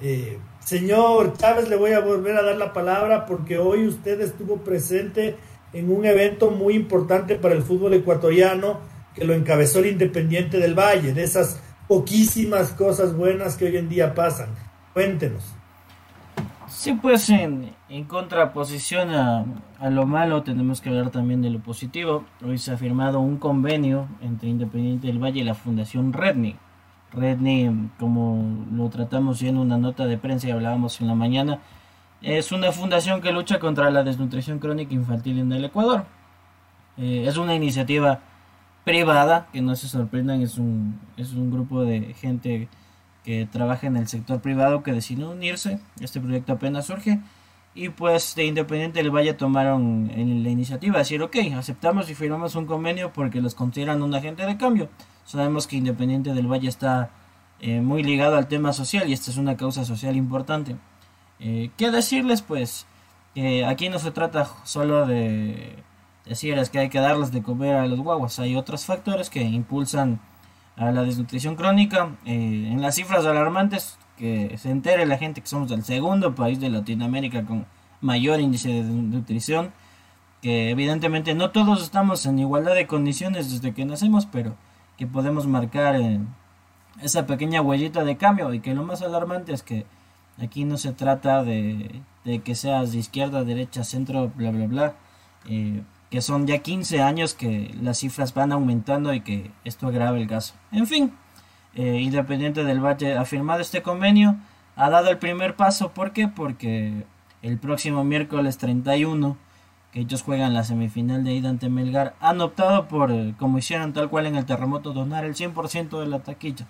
[0.00, 4.58] Eh, señor Chávez, le voy a volver a dar la palabra porque hoy usted estuvo
[4.58, 5.36] presente
[5.72, 8.80] en un evento muy importante para el fútbol ecuatoriano
[9.14, 13.88] que lo encabezó el Independiente del Valle, de esas poquísimas cosas buenas que hoy en
[13.88, 14.50] día pasan.
[14.92, 15.55] Cuéntenos.
[16.76, 17.74] Sí, pues en,
[18.06, 19.46] contraposición a,
[19.80, 22.26] a, lo malo tenemos que hablar también de lo positivo.
[22.44, 26.54] Hoy se ha firmado un convenio entre Independiente del Valle y la Fundación Redney.
[27.12, 31.60] Redney, como lo tratamos ya en una nota de prensa y hablábamos en la mañana,
[32.20, 36.04] es una fundación que lucha contra la desnutrición crónica infantil en el Ecuador.
[36.98, 38.20] Eh, es una iniciativa
[38.84, 42.68] privada, que no se sorprendan, es un, es un grupo de gente
[43.26, 45.80] que trabaja en el sector privado que decidió unirse.
[46.00, 47.18] Este proyecto apenas surge.
[47.74, 52.66] Y pues de Independiente del Valle tomaron la iniciativa, decir, ok, aceptamos y firmamos un
[52.66, 54.88] convenio porque los consideran un agente de cambio.
[55.24, 57.10] Sabemos que Independiente del Valle está
[57.60, 60.76] eh, muy ligado al tema social y esta es una causa social importante.
[61.40, 62.42] Eh, ¿Qué decirles?
[62.42, 62.86] Pues
[63.66, 65.82] aquí no se trata solo de
[66.24, 68.38] decir es que hay que darles de comer a los guaguas.
[68.38, 70.20] Hay otros factores que impulsan
[70.76, 72.16] a la desnutrición crónica.
[72.24, 76.60] Eh, en las cifras alarmantes, que se entere la gente que somos el segundo país
[76.60, 77.66] de Latinoamérica con
[78.00, 79.72] mayor índice de desnutrición.
[80.42, 84.54] Que evidentemente no todos estamos en igualdad de condiciones desde que nacemos, pero
[84.96, 86.20] que podemos marcar eh,
[87.02, 88.52] esa pequeña huellita de cambio.
[88.54, 89.86] Y que lo más alarmante es que
[90.38, 94.94] aquí no se trata de, de que seas de izquierda, derecha, centro, bla, bla, bla.
[95.48, 100.18] Eh, que son ya 15 años que las cifras van aumentando y que esto agrava
[100.18, 100.54] el caso.
[100.72, 101.12] En fin,
[101.74, 104.36] eh, Independiente del Valle ha firmado este convenio,
[104.76, 106.28] ha dado el primer paso, ¿por qué?
[106.28, 107.04] Porque
[107.42, 109.36] el próximo miércoles 31,
[109.92, 113.92] que ellos juegan la semifinal de ida ante Melgar, han optado por, eh, como hicieron
[113.92, 116.66] tal cual en el terremoto, donar el 100% de la taquilla.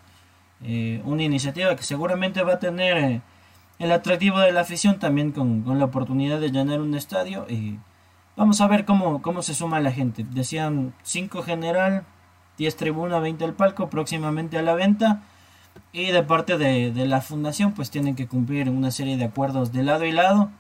[0.63, 3.21] Eh, una iniciativa que seguramente va a tener
[3.79, 7.47] el atractivo de la afición también con, con la oportunidad de llenar un estadio.
[7.51, 7.79] y
[8.37, 10.25] Vamos a ver cómo, cómo se suma la gente.
[10.31, 12.05] Decían 5 general,
[12.59, 15.23] 10 tribuna, 20 el palco, próximamente a la venta.
[15.93, 19.83] Y de parte de, la fundación, pues tienen que cumplir una serie de acuerdos de
[19.83, 20.51] lado y lado.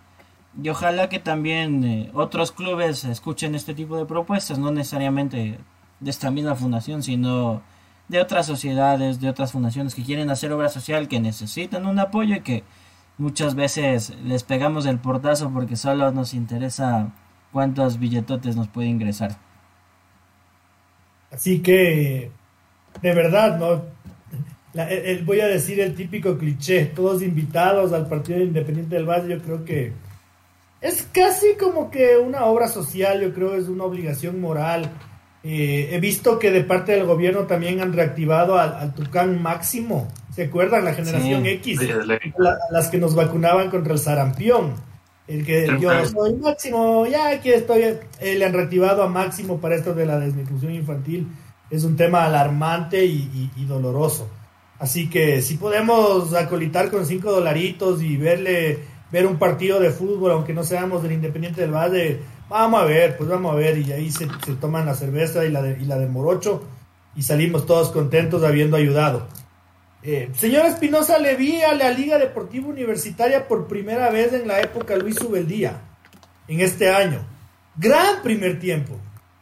[0.62, 5.58] Y ojalá que también eh, otros clubes escuchen este tipo de propuestas, no necesariamente
[6.00, 7.60] de esta misma fundación, sino
[8.08, 12.36] de otras sociedades, de otras fundaciones que quieren hacer obra social, que necesitan un apoyo
[12.36, 12.64] y que
[13.18, 17.12] muchas veces les pegamos el portazo porque solo nos interesa
[17.52, 19.36] cuántos billetotes nos puede ingresar.
[21.30, 22.30] Así que,
[23.02, 23.82] de verdad, no
[25.24, 29.64] voy a decir el típico cliché, todos invitados al Partido Independiente del Valle, yo creo
[29.64, 29.92] que
[30.80, 34.90] es casi como que una obra social, yo creo es una obligación moral.
[35.42, 40.44] Eh, he visto que de parte del gobierno también han reactivado al, Tucán Máximo, ¿se
[40.44, 40.84] acuerdan?
[40.84, 41.80] La generación X,
[42.70, 44.74] las que nos vacunaban contra el sarampión.
[45.28, 49.74] El que yo soy Máximo, ya aquí estoy, eh, le han reactivado a Máximo para
[49.74, 51.28] esto de la desnutrición infantil.
[51.68, 54.28] Es un tema alarmante y, doloroso.
[54.78, 58.78] Así que si podemos acolitar con cinco dolaritos y verle,
[59.10, 63.16] ver un partido de fútbol, aunque no seamos del Independiente del Valle, vamos a ver,
[63.16, 63.78] pues vamos a ver.
[63.78, 66.62] Y ahí se, se toman la cerveza y la, de, y la de Morocho
[67.16, 69.26] y salimos todos contentos habiendo ayudado.
[70.08, 74.60] Eh, señor Espinosa, le vi a la Liga Deportiva Universitaria por primera vez en la
[74.60, 75.80] época Luis Ubeldía,
[76.46, 77.26] en este año.
[77.74, 78.94] Gran primer tiempo,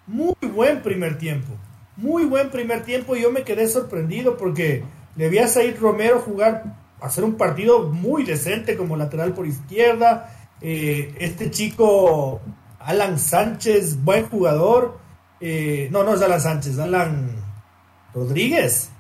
[0.07, 1.53] muy buen primer tiempo,
[1.99, 3.15] muy buen primer tiempo.
[3.15, 4.83] Yo me quedé sorprendido porque
[5.17, 10.35] le vi a Said Romero jugar, hacer un partido muy decente como lateral por izquierda.
[10.63, 12.41] Eh, este chico,
[12.79, 14.97] Alan Sánchez, buen jugador.
[15.43, 17.37] Eh, no, no es Alan Sánchez, Alan
[18.15, 18.94] Rodríguez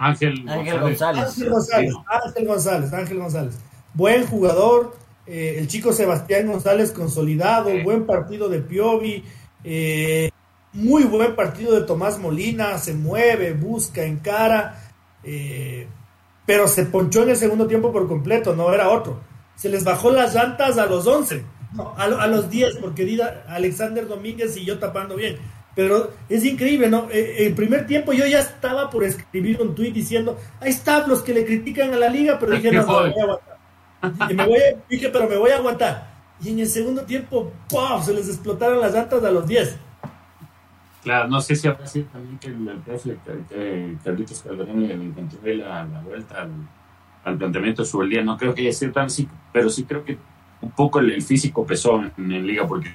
[0.00, 0.44] Ángel,
[0.80, 1.24] González.
[1.28, 1.94] Ángel González.
[2.08, 2.92] Ángel González.
[2.92, 3.58] Ángel González.
[3.92, 4.96] Buen jugador.
[5.26, 7.70] Eh, el chico Sebastián González consolidado.
[7.84, 9.22] Buen partido de Piovi.
[9.62, 10.30] Eh,
[10.72, 12.78] muy buen partido de Tomás Molina.
[12.78, 14.90] Se mueve, busca, encara.
[15.22, 15.86] Eh,
[16.46, 18.56] pero se ponchó en el segundo tiempo por completo.
[18.56, 19.20] No era otro.
[19.54, 21.44] Se les bajó las llantas a los 11.
[21.74, 25.36] No, a, los 10, porque Dida, Alexander Domínguez y yo tapando bien.
[25.74, 27.08] Pero es increíble, ¿no?
[27.10, 31.22] Eh, el primer tiempo yo ya estaba por escribir un tuit diciendo, ahí están los
[31.22, 33.58] que le critican a la liga, pero dije, no, no, voy a aguantar.
[34.30, 36.10] Y me voy dije, pero me voy a aguantar.
[36.42, 38.02] Y en el segundo tiempo, ¡pum!
[38.02, 39.78] Se les explotaron las llantas a los 10.
[41.02, 43.16] Claro, no sé si habrá sido también que el, profe
[44.04, 46.48] Carlitos Calderón le encontró la, la vuelta
[47.24, 48.22] al, planteamiento de su día.
[48.22, 50.18] No creo que haya sido tan así, pero sí creo que
[50.60, 52.90] un poco el, físico pesó en, en, liga porque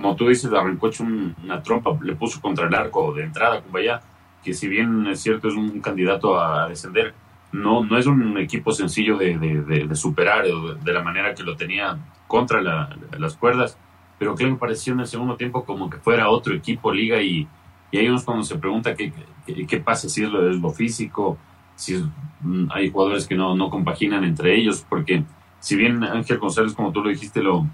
[0.00, 4.00] como tú dices, arrancó hecho una trompa, le puso contra el arco de entrada, vaya,
[4.42, 7.14] que si bien es cierto es un candidato a descender,
[7.52, 11.98] no, no es un equipo sencillo de, de, superar de, la manera que lo tenía
[12.26, 13.76] contra las cuerdas,
[14.18, 17.46] pero que pareció en el segundo tiempo como que fuera otro equipo liga y,
[17.90, 19.12] y ahí uno cuando se pregunta qué,
[19.66, 21.38] qué, pasa, si es lo, físico,
[21.74, 21.96] si
[22.40, 25.24] mm, hay jugadores que no, no compaginan entre ellos, porque
[25.58, 27.66] si bien Ángel González, como tú lo dijiste, lo,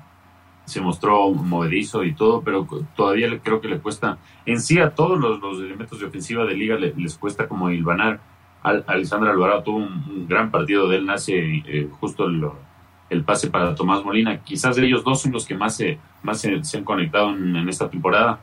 [0.66, 5.18] se mostró movedizo y todo, pero todavía creo que le cuesta, en sí a todos
[5.18, 8.20] los, elementos de ofensiva de liga les cuesta como hilvanar.
[8.62, 13.76] Al, Alexandra Alvarado tuvo un, gran partido de él, nace eh, justo el, pase para
[13.76, 14.42] Tomás Molina.
[14.42, 18.40] Quizás ellos dos son los que más se, más se, han conectado en, esta temporada,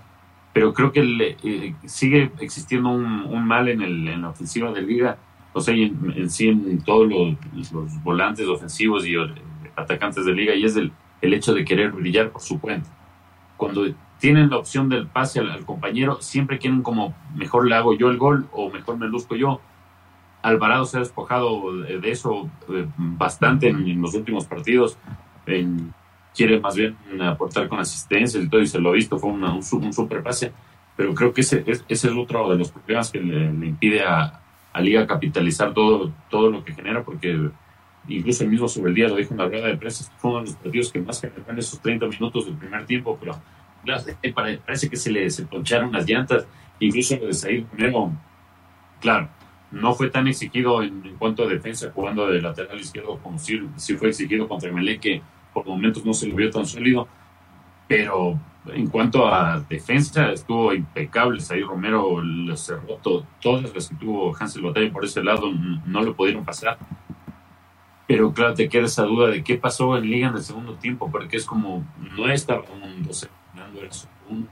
[0.54, 1.02] pero creo que
[1.44, 5.18] eh, sigue existiendo un, mal en, el, en la ofensiva de liga,
[5.52, 9.28] o sea, en, sí en todos los, los volantes ofensivos y eh,
[9.76, 10.94] atacantes de liga, y es del
[11.24, 12.90] el hecho de querer brillar por su cuenta.
[13.56, 13.86] Cuando
[14.20, 18.18] tienen la opción del pase al, compañero, siempre quieren como mejor le hago yo el
[18.18, 19.62] gol o mejor me luzco yo.
[20.42, 24.98] Alvarado se ha despojado de eso eh, bastante en, los últimos partidos.
[26.36, 29.44] quiere más bien aportar con asistencia y todo, y se lo ha visto, fue un,
[29.46, 30.52] un, super pase.
[30.98, 34.42] Pero creo que ese, ese es otro de los problemas que le, impide a,
[34.74, 37.50] a Liga capitalizar todo, todo lo que genera, porque
[38.08, 40.40] incluso el mismo sobre el día lo dijo en la rueda de prensa, fue uno
[40.42, 43.40] de los partidos que más generaron esos 30 minutos del primer tiempo, pero
[44.66, 46.46] parece que se le se poncharon las llantas,
[46.80, 48.12] incluso lo de salir primero,
[49.00, 49.30] claro,
[49.72, 53.96] no fue tan exigido en, cuanto a defensa jugando de lateral izquierdo como si, si
[53.96, 55.22] fue exigido contra Melé, que
[55.54, 57.08] por momentos no se lo vio tan sólido,
[57.88, 63.00] pero en cuanto a defensa estuvo impecable, Said Romero le cerró
[63.42, 65.52] todas las que tuvo Hansel Batalla por ese lado,
[65.86, 66.78] no lo pudieron pasar
[68.08, 71.10] pero claro, te queda esa duda de qué pasó en Liga en el segundo tiempo,
[71.10, 71.86] porque es como,
[72.18, 73.90] no estaba un 12 era
[74.30, 74.48] un,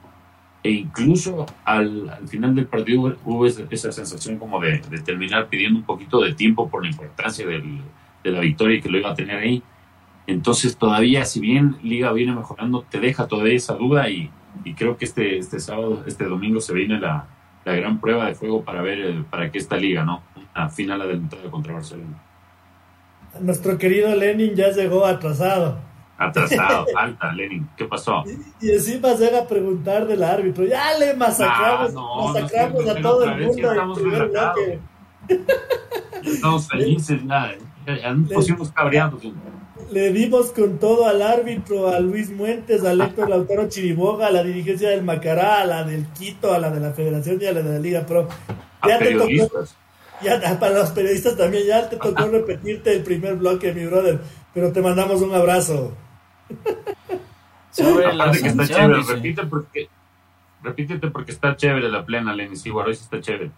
[0.63, 5.85] e incluso al, al, final del partido hubo esa, sensación como de, terminar pidiendo un
[5.85, 7.81] poquito de tiempo por la importancia del,
[8.23, 9.63] de la victoria que lo iba a tener ahí.
[10.27, 14.29] Entonces todavía, si bien Liga viene mejorando, te deja todavía esa duda y,
[14.63, 17.27] y creo que este, este sábado, este domingo se viene la,
[17.65, 20.21] la gran prueba de fuego para ver eh, para qué esta liga, ¿no?
[20.55, 22.21] Una final adelantada contra Barcelona.
[23.39, 25.79] Nuestro querido Lenin ya llegó atrasado.
[26.17, 27.67] Atrasado, falta, Lenin.
[27.75, 28.23] ¿Qué pasó?
[28.59, 30.65] Y, y encima llega a preguntar del árbitro.
[30.65, 33.71] Ya le masacramos, ah, masacramos a todo el mundo.
[33.71, 33.99] Estamos,
[36.23, 37.53] estamos felices, nada.
[37.87, 39.23] Ya nos pusimos cabreados.
[39.91, 44.43] Le dimos con todo al árbitro, a Luis Muentes, a Héctor Lautaro Chiriboga, a la
[44.43, 47.61] dirigencia del Macará, a la del Quito, a la de la Federación y a la
[47.61, 48.27] de la Liga Pro.
[48.87, 49.65] Ya te tocó,
[50.21, 54.19] ya para los periodistas también, ya te tocó repetirte el primer bloque, mi brother,
[54.53, 55.95] pero te mandamos un abrazo.
[57.71, 59.87] Sobre Aparte que está chévere, repite porque,
[60.63, 63.51] repítete porque está chévere la plena, Lenny, sí, sí está chévere.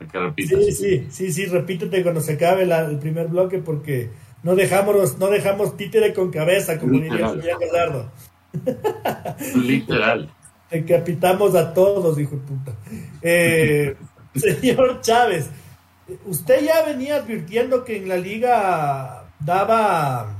[0.00, 4.08] Que sí, sí, sí, sí, repítete cuando se acabe el primer bloque porque
[4.42, 8.10] no dejamos, no dejamos títere con cabeza, como diría Julián Gallardo.
[9.56, 10.30] Literal.
[10.70, 12.72] Decapitamos a todos, hijo de puta.
[13.20, 13.96] Eh,
[14.34, 15.50] señor Chávez,
[16.26, 20.36] usted ya venía advirtiendo que en la liga daba,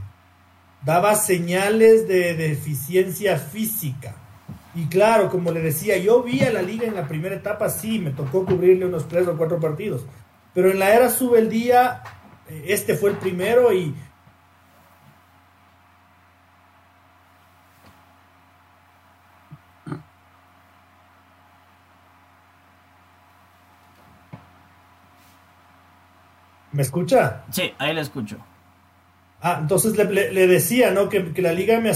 [0.84, 4.16] daba señales de deficiencia física.
[4.74, 7.98] Y claro, como le decía, yo vi a la liga en la primera etapa, sí,
[7.98, 10.06] me tocó cubrirle unos tres o cuatro partidos.
[10.54, 12.02] Pero en la era sube el día,
[12.48, 13.94] eh, este fue el primero y
[26.80, 27.44] ¿Me escucha?
[27.50, 28.38] Sí, ahí le escucho.
[29.42, 31.10] Ah, entonces le, decía, ¿no?
[31.10, 31.92] Que, la liga me,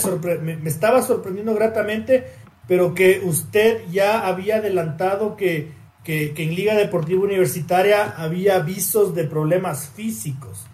[0.57, 2.27] me, estaba sorprendiendo gratamente,
[2.69, 5.73] pero que usted ya había adelantado que,
[6.05, 10.67] que, en Liga Deportiva Universitaria había avisos de problemas físicos.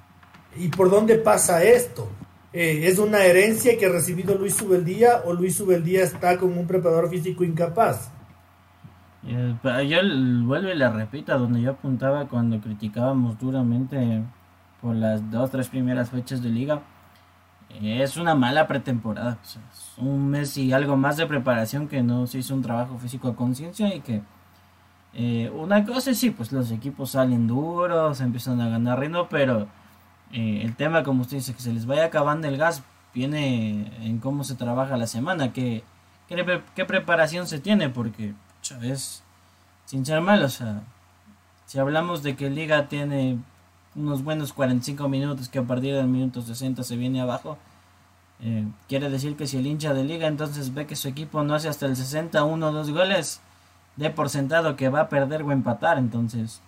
[0.56, 2.10] ¿Y por dónde pasa esto?
[2.52, 6.66] Eh, ¿Es una herencia que ha recibido Luis Subeldía o Luis Subeldía está con un
[6.66, 8.10] preparador físico incapaz?
[9.26, 9.54] Eh,
[9.88, 9.98] yo
[10.46, 14.22] vuelvo y le repito donde yo apuntaba cuando criticábamos duramente
[14.80, 16.80] por las dos tres primeras fechas de liga
[17.82, 19.38] es una mala pretemporada.
[19.98, 23.36] un mes y algo más de preparación que no se hizo un trabajo físico a
[23.36, 24.22] conciencia y que
[25.14, 29.68] eh, una cosa sí, pues los equipos salen duros, empiezan a ganar ritmo, pero
[30.32, 32.82] eh, el tema, como usted dice, que se les vaya acabando el gas,
[33.14, 35.82] viene en cómo se trabaja la semana, qué,
[36.28, 38.34] qué, preparación se tiene, porque
[38.82, 39.22] es
[39.86, 40.82] sin ser mal, o sea,
[41.66, 43.38] si hablamos de que Liga tiene
[43.94, 47.58] unos buenos 45 minutos que a partir del minuto 60 se viene abajo,
[48.42, 51.54] eh, quiere decir que si el hincha de Liga entonces ve que su equipo no
[51.54, 53.40] hace hasta el 60 uno o dos goles,
[53.96, 56.60] de por sentado que va a perder o empatar, entonces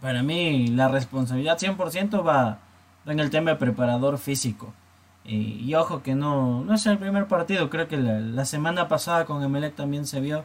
[0.00, 2.58] para mí la responsabilidad 100% va,
[3.06, 4.72] en el tema de preparador físico.
[5.24, 9.42] y ojo que no, no es el primer partido, creo que la, semana pasada con
[9.42, 10.44] Emelec también se vio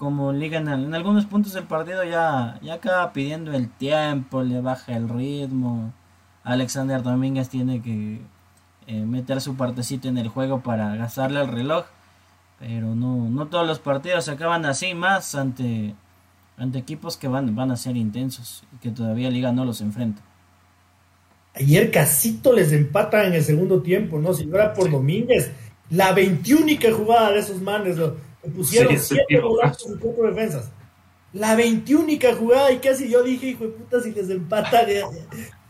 [0.00, 4.96] como Liga en, algunos puntos del partido ya, ya acaba pidiendo el tiempo, le baja
[4.96, 5.92] el ritmo.
[6.42, 8.22] Alexander Domínguez tiene que
[8.86, 11.84] eh, meter su partecita en el juego para gastarle el reloj.
[12.58, 15.94] Pero no, no todos los partidos se acaban así, más ante,
[16.56, 20.22] ante equipos que van, van a ser intensos y que todavía Liga no los enfrenta.
[21.54, 24.32] Ayer Casito les empata en el segundo tiempo, ¿no?
[24.32, 25.52] Si no era por Domínguez,
[25.90, 27.98] la 21 jugada de esos manes,
[28.48, 30.72] pusieron 7 y 4 defensas.
[31.32, 35.04] La 21 jugada y casi yo dije, hijo de puta, si les empata, ya,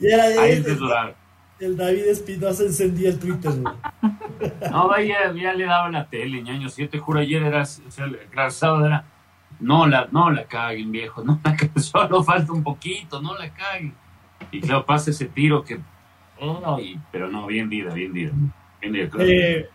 [0.00, 1.14] era de
[1.60, 3.52] el David Espinosa encendía el Twitter,
[4.70, 6.70] No, vaya, ya le daba la tele, ñaño.
[6.70, 9.04] Si yo te juro, ayer era, el sábado era,
[9.58, 13.52] no la, no la caguen, viejo, no la caguen, solo falta un poquito, no la
[13.52, 13.94] caguen.
[14.50, 15.78] Y claro, pasa ese tiro que,
[17.12, 18.32] pero no, bien vida, bien vida.
[18.80, 19.68] Bien eh,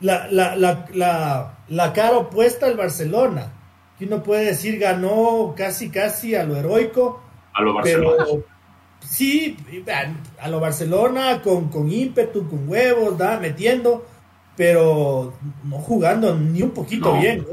[0.00, 3.52] la, la, la, la, la cara opuesta al Barcelona,
[3.98, 7.20] que uno puede decir ganó casi, casi a lo heroico.
[7.54, 8.24] A lo Barcelona.
[9.00, 9.56] Sí,
[10.40, 14.06] a lo Barcelona con, con ímpetu, con huevos, da, metiendo,
[14.56, 15.34] pero
[15.64, 17.46] no jugando ni un poquito bien,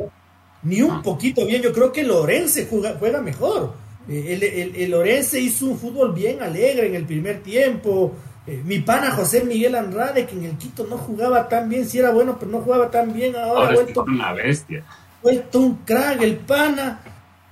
[0.64, 1.62] ni un poquito bien.
[1.62, 3.74] Yo creo que Lorense juega, juega mejor.
[4.10, 8.14] Eh, el, el, el, Lorense hizo un fútbol bien alegre en el primer tiempo.
[8.48, 12.00] Eh, mi pana José Miguel Andrade, que en el Quito no jugaba tan bien, si
[12.00, 13.36] era bueno, pero no jugaba tan bien.
[13.36, 14.84] Ahora, ahora vuelto, una bestia.
[15.24, 17.00] Vuelto un crack, el pana.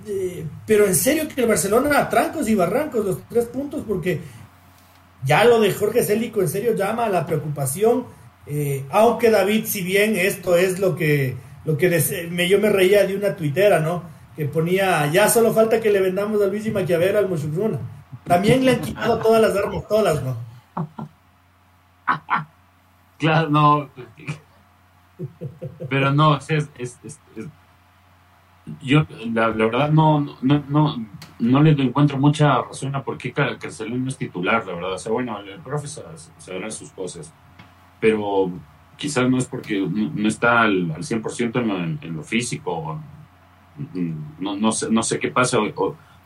[0.06, 4.20] Eh, pero en serio que el Barcelona a trancos y barrancos los tres puntos porque
[5.24, 8.06] ya lo de Jorge Célico en serio llama a la preocupación
[8.46, 13.08] eh, aunque David si bien esto es lo que lo que me, yo me reía
[13.08, 14.04] de una tuitera no
[14.36, 17.80] que ponía ya solo falta que le vendamos a Luis y Maquiavera al Mushugruna
[18.26, 20.36] también le han quitado todas las armas todas no
[23.20, 23.90] claro no
[25.90, 27.00] pero no es, es
[28.82, 31.06] yo la, verdad no, no, no,
[31.40, 34.94] no le encuentro mucha razón a por qué Carcelén no es titular, la verdad.
[34.94, 37.34] O sea, bueno, el profe sabrá sus cosas,
[38.00, 38.52] pero
[38.98, 43.00] quizás no es porque no, está al, al 100% en lo, en, lo físico.
[44.40, 45.58] No, no, sé, qué pasa.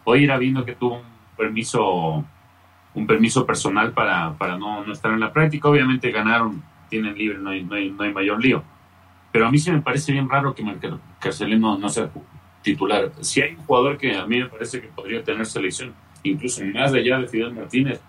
[0.04, 1.04] Hoy, era viendo que tuvo un
[1.36, 2.24] permiso
[2.98, 5.70] un permiso personal para, para no, no estar en la práctica.
[5.70, 8.64] Obviamente ganaron, tienen libre, no hay, no hay, no hay mayor lío
[9.38, 10.64] pero a mí sí me parece bien raro que
[11.20, 12.10] Carceleno no sea
[12.64, 13.12] titular.
[13.22, 15.94] Si hay un jugador que a mí me parece que podría tener selección,
[16.24, 18.02] incluso más allá de Fidel Martínez,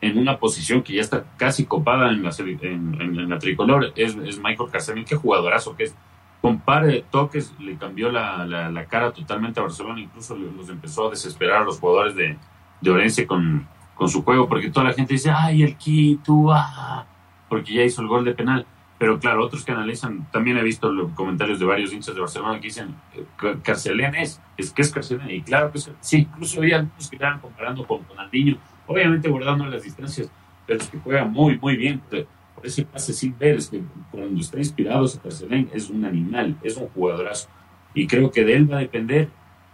[0.00, 4.70] en una posición que ya está casi copada en la, en, la tricolor, es, Michael
[4.70, 5.06] Carceleno.
[5.06, 5.94] Qué jugadorazo que es.
[6.40, 11.08] Con par de toques le cambió la, la, cara totalmente a Barcelona, incluso los empezó
[11.08, 12.38] a desesperar a los jugadores de,
[12.80, 13.68] de Orense con,
[14.02, 17.06] con su juego, porque toda la gente dice, ay, el Quito, ah",
[17.48, 18.66] porque ya hizo el gol de penal.
[18.98, 22.58] Pero claro, otros que analizan, también he visto los comentarios de varios hinchas de Barcelona
[22.58, 26.78] que dicen, eh, Carcelén es, es que es Carcelén, y claro que sí, incluso había
[26.78, 28.56] algunos que estaban comparando con, Andiño,
[28.88, 30.28] obviamente guardando las distancias,
[30.66, 34.40] pero es que juega muy, muy bien, por ese pase sin ver, es que cuando
[34.40, 37.48] está inspirado ese Carcelén es un animal, es un jugadorazo,
[37.94, 39.28] y creo que de él va a depender,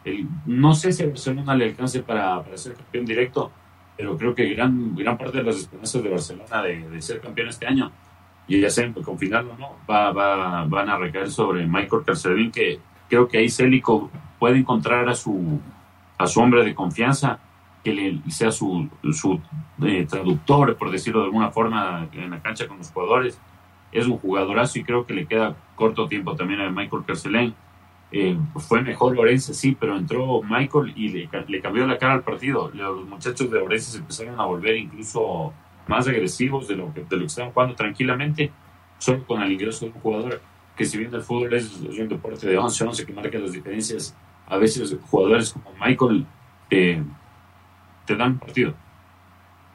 [0.04, 3.52] el, no sé si a Barcelona le alcance para, para ser campeón directo,
[3.98, 7.48] pero creo que gran, gran parte de las esperanzas de Barcelona de, de ser campeón
[7.48, 7.92] este año
[8.46, 12.78] y ya sean confirmarlo o no, va, va, van a recaer sobre Michael Carcelín, que
[13.08, 15.60] creo que ahí Célico puede encontrar a su,
[16.16, 17.40] a su hombre de confianza,
[17.84, 19.40] que le sea su, su
[19.82, 23.38] eh, traductor, por decirlo de alguna forma, en la cancha con los jugadores.
[23.92, 27.54] Es un jugadorazo y creo que le queda corto tiempo también a Michael Carcelén.
[28.10, 32.22] Eh, fue mejor Lorenzo, sí, pero entró Michael y le, le, cambió la cara al
[32.22, 32.70] partido.
[32.72, 35.52] Los muchachos de Lorenzo se empezaron a volver incluso
[35.86, 38.50] más agresivos de lo que, de lo que están jugando tranquilamente,
[38.98, 40.40] solo con el ingreso de un jugador
[40.76, 44.56] que si bien el fútbol es, un deporte de 11-11 que marca las diferencias, a
[44.56, 46.24] veces jugadores como Michael
[46.68, 47.02] te
[48.16, 48.74] dan partido.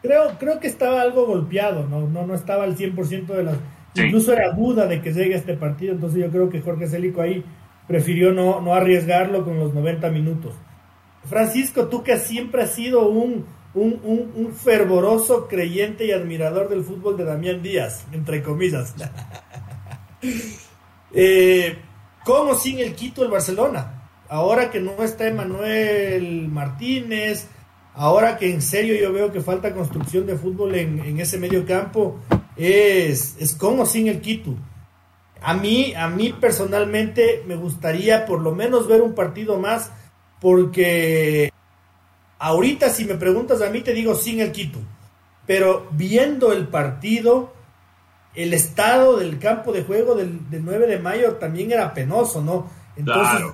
[0.01, 3.57] Creo, creo que estaba algo golpeado, no, no, no estaba al 100% de las...
[3.95, 7.21] Incluso era duda de que llegue a este partido, entonces yo creo que Jorge Célico
[7.21, 7.43] ahí
[7.87, 10.53] prefirió no, no arriesgarlo con los 90 minutos.
[11.25, 17.25] Francisco, tú que siempre has sido un, un, fervoroso creyente y admirador del fútbol de
[17.25, 18.93] Damián Díaz, entre comillas.
[21.13, 21.77] eh,
[22.23, 24.09] ¿Con o sin el Quito el Barcelona?
[24.29, 27.47] Ahora que no está Emanuel Martínez,
[27.93, 32.19] ahora que en serio yo veo que falta construcción de fútbol en, ese medio campo,
[32.55, 34.55] es, es sin el Quito.
[35.43, 39.91] A mí, a mí personalmente me gustaría por lo menos ver un partido más,
[40.39, 41.51] porque
[42.39, 44.79] ahorita si me preguntas a mí te digo sin el Quito,
[45.45, 47.53] pero viendo el partido,
[48.35, 52.69] el estado del campo de juego del, 9 de mayo también era penoso, ¿no?
[52.95, 53.45] Entonces,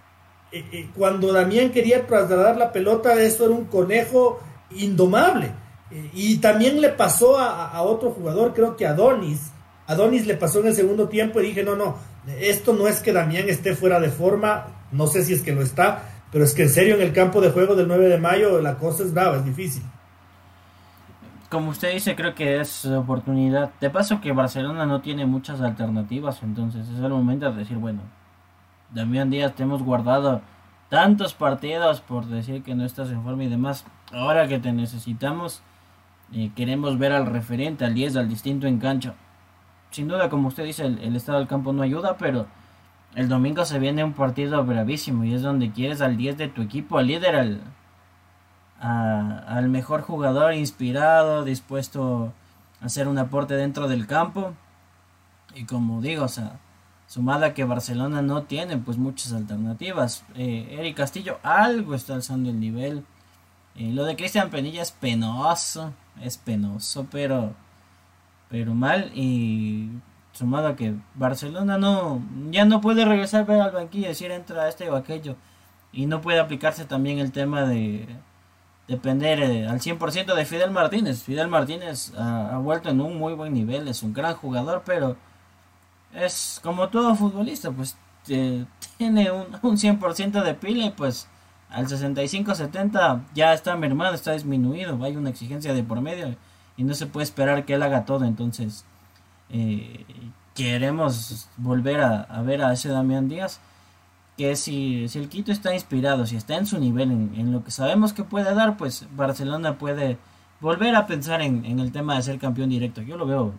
[0.52, 4.40] eh, eh, cuando Damián quería trasladar la pelota, esto era un conejo
[4.72, 5.52] indomable.
[5.92, 9.52] Eh, y también le pasó a, otro jugador, creo que a Donis.
[9.90, 11.96] A Donis le pasó en el segundo tiempo y dije, no, no,
[12.40, 15.64] esto no es que Damián esté fuera de forma, no sé si es que lo
[15.64, 18.62] está, pero es que en serio en el campo de juego del 9 de mayo
[18.62, 19.82] la cosa es brava, es difícil.
[21.50, 23.72] Como usted dice, creo que es oportunidad.
[23.82, 28.02] De paso que Barcelona no tiene muchas alternativas, entonces es el momento de decir, bueno,
[28.94, 30.42] Damián Díaz, te hemos guardado
[30.90, 33.86] tantos partidos por decir que no estás en forma y demás.
[34.12, 35.64] Ahora que te necesitamos,
[36.32, 39.16] eh, queremos ver al referente, al 10, al distinto en cancha.
[39.92, 42.46] Sin duda, como usted dice, el, estado del campo no ayuda, pero
[43.16, 46.62] el domingo se viene un partido bravísimo y es donde quieres al 10 de tu
[46.62, 47.62] equipo, al líder, al,
[48.80, 52.34] al mejor jugador inspirado, dispuesto
[52.82, 54.54] a hacer un aporte dentro del campo.
[55.56, 56.60] Y como digo, o sea,
[57.10, 60.24] Sumada que Barcelona no tiene pues muchas alternativas.
[60.36, 63.04] Eh, Eric Castillo algo está alzando el nivel.
[63.76, 67.56] Eh, lo de Cristian Penilla es penoso, es penoso, pero
[68.50, 69.90] pero mal y
[70.34, 72.22] sumado que Barcelona no
[72.52, 75.36] ya no puede regresar al banquillo y decir entra este o aquello
[75.92, 78.08] y no puede aplicarse también el tema de
[78.88, 81.24] depender eh, al 100% de Fidel Martínez.
[81.24, 85.16] Fidel Martínez ha vuelto en un muy buen nivel, es un gran jugador, pero
[86.14, 91.28] es como todo futbolista, pues tiene un, un 100% de pila y pues
[91.70, 96.36] al 65-70 ya está mermado, está disminuido, hay una exigencia de por medio
[96.80, 98.86] y no se puede esperar que él haga todo, entonces
[99.50, 100.06] eh,
[100.56, 103.60] queremos volver a, ver a ese Damián Díaz
[104.38, 107.72] que si, si, el Quito está inspirado, si está en su nivel, en, lo que
[107.72, 110.18] sabemos que puede dar, pues Barcelona puede
[110.62, 113.02] volver a pensar en, en el tema de ser campeón directo.
[113.02, 113.54] Yo lo veo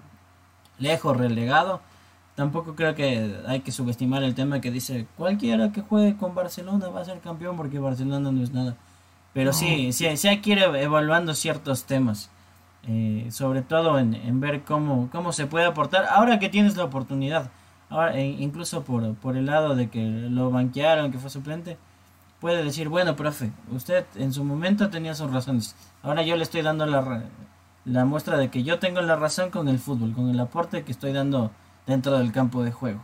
[0.78, 1.80] lejos, relegado
[2.40, 6.88] tampoco creo que hay que subestimar el tema que dice cualquiera que juegue con Barcelona
[6.88, 8.76] va a ser campeón porque Barcelona no es nada.
[9.34, 12.30] Pero sí, sí, sí hay que ir evaluando ciertos temas.
[12.88, 17.50] Eh, sobre todo en, ver cómo, cómo se puede aportar ahora que tienes la oportunidad.
[18.14, 21.76] E incluso por, por el lado de que lo banquearon, que fue suplente,
[22.40, 25.74] puede decir, bueno, profe, usted en su momento tenía sus razones.
[26.02, 27.24] Ahora yo le estoy dando la,
[27.84, 30.92] la muestra de que yo tengo la razón con el fútbol, con el aporte que
[30.92, 31.50] estoy dando
[31.86, 33.02] dentro del campo de juego.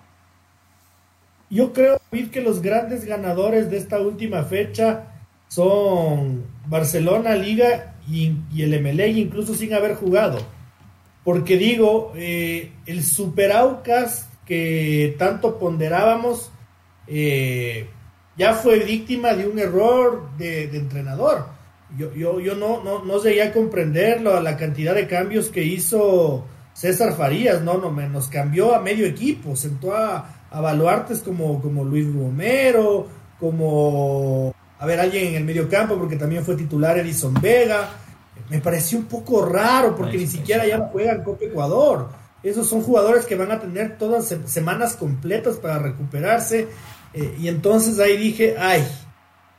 [1.51, 2.01] Yo creo,
[2.33, 5.05] que los grandes ganadores de esta última fecha
[5.49, 10.39] son Barcelona, Liga y, el MLE, incluso sin haber jugado.
[11.25, 16.53] Porque digo, eh, el Super Aucas que tanto ponderábamos
[17.09, 17.89] eh,
[18.37, 21.47] ya fue víctima de un error de, entrenador.
[21.99, 26.45] Yo, yo, yo no, no, no llegué a comprenderlo, la cantidad de cambios que hizo
[26.73, 31.85] César Farías, no, no, nos cambió a medio equipo, sentó a, a Baluartes como, como
[31.85, 33.07] Luis Romero,
[33.41, 37.89] como, a ver, alguien en el medio campo, porque también fue titular Edison Vega.
[38.51, 42.09] Me pareció un poco raro, porque ni siquiera ya juegan Copa Ecuador.
[42.43, 46.69] Esos son jugadores que van a tener todas semanas completas para recuperarse.
[47.15, 48.87] Eh, y entonces ahí dije, ay,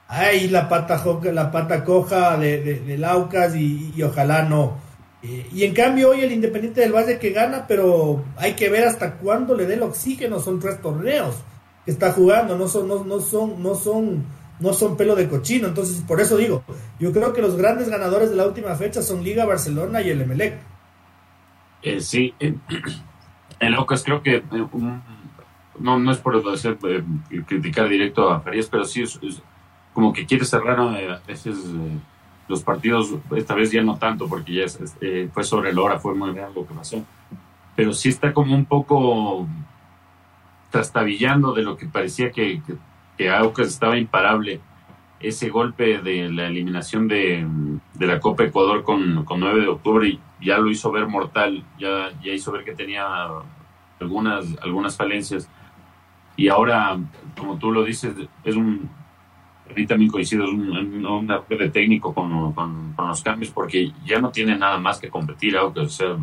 [0.07, 1.03] ay, la pata,
[1.34, 4.88] la pata coja de, de, Laucas y ojalá no
[5.24, 8.88] eh, y en cambio hoy el Independiente del Valle que gana, pero hay que ver
[8.88, 10.39] hasta cuándo le dé el oxígeno.
[10.39, 11.36] Son tres torneos
[11.86, 14.26] que está jugando, no son, no, no son, no son,
[14.59, 15.67] no son pelo de cochino.
[15.67, 16.63] Entonces, por eso digo,
[16.99, 20.21] yo creo que los grandes ganadores de la última fecha son Liga Barcelona y el
[20.21, 20.59] Emelec.
[21.83, 22.55] Eh, sí, eh,
[23.59, 24.43] en Locas creo que
[25.79, 26.77] no, no es por hacer,
[27.45, 29.19] criticar directo a Farías, pero sí es,
[29.93, 31.57] como que quiere cerrar a veces
[32.47, 34.65] los partidos, esta vez ya no tanto, porque ya
[35.01, 37.03] eh, fue sobre el hora, fue muy grande lo que pasó.
[37.75, 39.47] Pero sí está como un poco
[40.71, 42.61] trastabillando de lo que parecía que,
[43.30, 44.61] Aucas estaba imparable
[45.20, 47.45] ese golpe de la eliminación de,
[47.99, 52.32] la Copa Ecuador con, con 9 de octubre ya lo hizo ver mortal, ya, ya
[52.32, 53.05] hizo ver que tenía
[53.99, 55.49] algunas, algunas falencias.
[56.36, 56.97] Y ahora,
[57.38, 58.13] como tú lo dices,
[58.43, 58.89] es un,
[59.70, 64.30] a también coincido, es un, un, de técnico con, con, los cambios porque ya no
[64.32, 65.57] tiene nada más que competir.
[65.57, 66.18] Aunque, o sea,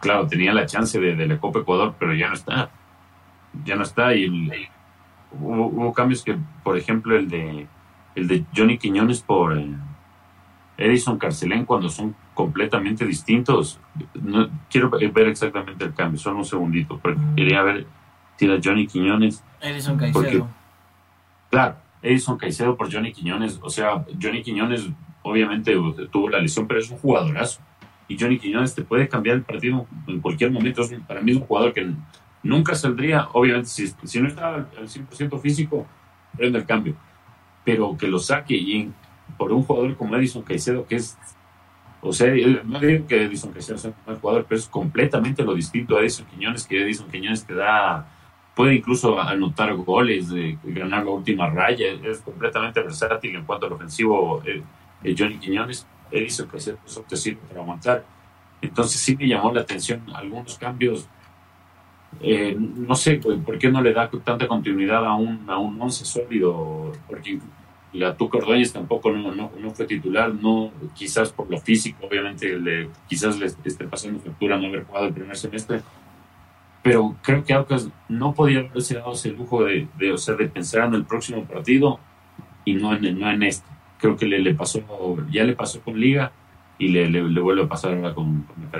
[0.00, 2.70] claro, tenía la chance de, de, la Copa Ecuador, pero ya no está.
[3.64, 4.14] Ya no está.
[4.14, 4.28] Y
[5.32, 7.66] hubo, cambios que, por ejemplo, el de,
[8.14, 9.74] el de Johnny Quiñones por eh,
[10.78, 13.80] Edison Carcelén, cuando son completamente distintos.
[14.14, 17.86] No, quiero ver exactamente el cambio, solo un segundito, porque quería ver
[18.36, 19.42] si era Johnny Quiñones.
[19.60, 20.48] Edison Caicedo.
[21.50, 23.58] claro, Edison Caicedo por Johnny Quiñones.
[23.62, 24.88] O sea, Johnny Quiñones
[25.22, 25.74] obviamente
[26.12, 27.60] tuvo la lesión, pero es un jugadorazo.
[28.08, 30.82] Y Johnny Quiñones te puede cambiar el partido en cualquier momento.
[30.82, 31.92] Es para mí es un jugador que
[32.42, 35.86] nunca saldría, obviamente, si, si no está al 100% físico,
[36.36, 36.96] prende el cambio.
[37.64, 38.90] Pero que lo saque y
[39.36, 41.18] por un jugador como Edison Caicedo, que es
[42.00, 42.32] o sea,
[42.64, 46.00] no digo que Edison Caicedo sea un buen jugador, pero es completamente lo distinto a
[46.00, 48.06] Edison Quiñones, que Edison Quiñones te da
[48.54, 50.28] puede incluso anotar goles,
[50.64, 54.62] ganar la última raya, es completamente versátil en cuanto al ofensivo eh,
[55.04, 58.06] eh, Johnny Quiñones, hizo que eso te sirve para aguantar.
[58.62, 61.06] Entonces sí me llamó la atención algunos cambios.
[62.20, 66.04] Eh, no sé por qué no le da tanta continuidad a un, a un once
[66.04, 67.38] sólido, porque
[67.92, 72.58] la Tuca Ordóñez tampoco no, no, no, fue titular, no quizás por lo físico, obviamente
[73.08, 75.82] quizás le esté pasando factura no haber jugado el primer semestre,
[76.82, 80.46] pero creo que Aucas no podía haberse dado ese lujo de, de, o sea, de
[80.46, 81.98] pensar en el próximo partido
[82.64, 83.68] y no en, no en este.
[83.98, 84.80] Creo que le, le pasó,
[85.30, 86.32] ya le pasó con Liga
[86.78, 88.70] y le, le, vuelve a pasar ahora con, con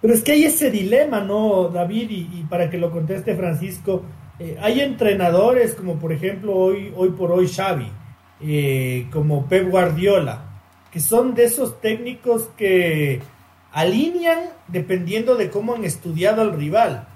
[0.00, 2.10] Pero es que hay ese dilema, ¿no, David?
[2.10, 4.02] Y, para que lo conteste Francisco,
[4.38, 7.90] eh, hay entrenadores como por ejemplo hoy, hoy por hoy Xavi,
[8.40, 13.20] eh, como Pep Guardiola, que son de esos técnicos que
[13.72, 17.06] alinean dependiendo de cómo han estudiado al rival.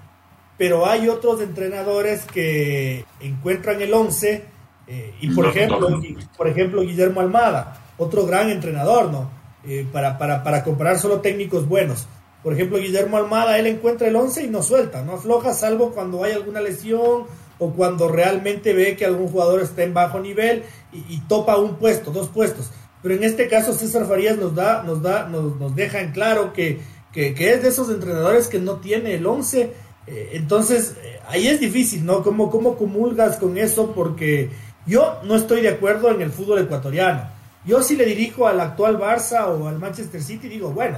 [0.57, 4.45] Pero hay otros entrenadores que encuentran el 11
[4.87, 6.01] eh, y por ejemplo,
[6.37, 9.31] por ejemplo Guillermo Almada, otro gran entrenador, ¿no?
[9.67, 12.07] Eh, para, para, para comparar solo técnicos buenos.
[12.45, 16.23] Por ejemplo, Guillermo Almada, él encuentra el 11 y no suelta, no afloja salvo cuando
[16.23, 17.25] hay alguna lesión
[17.59, 22.13] o cuando realmente ve que algún jugador está en bajo nivel y topa un puesto,
[22.13, 22.71] dos puestos
[23.05, 26.55] pero en este caso César Farías nos da, nos da, nos, nos deja en claro
[26.55, 26.81] que,
[27.13, 29.75] que, es de esos entrenadores que no tiene el 11.
[30.07, 32.23] Eh, entonces, eh, ahí es difícil, ¿no?
[32.23, 33.93] ¿Cómo, ¿Cómo comulgas con eso?
[33.93, 34.49] Porque
[34.87, 37.29] yo no estoy de acuerdo en el fútbol ecuatoriano.
[37.67, 40.97] Yo si le dirijo al actual Barça o al Manchester City, digo, bueno,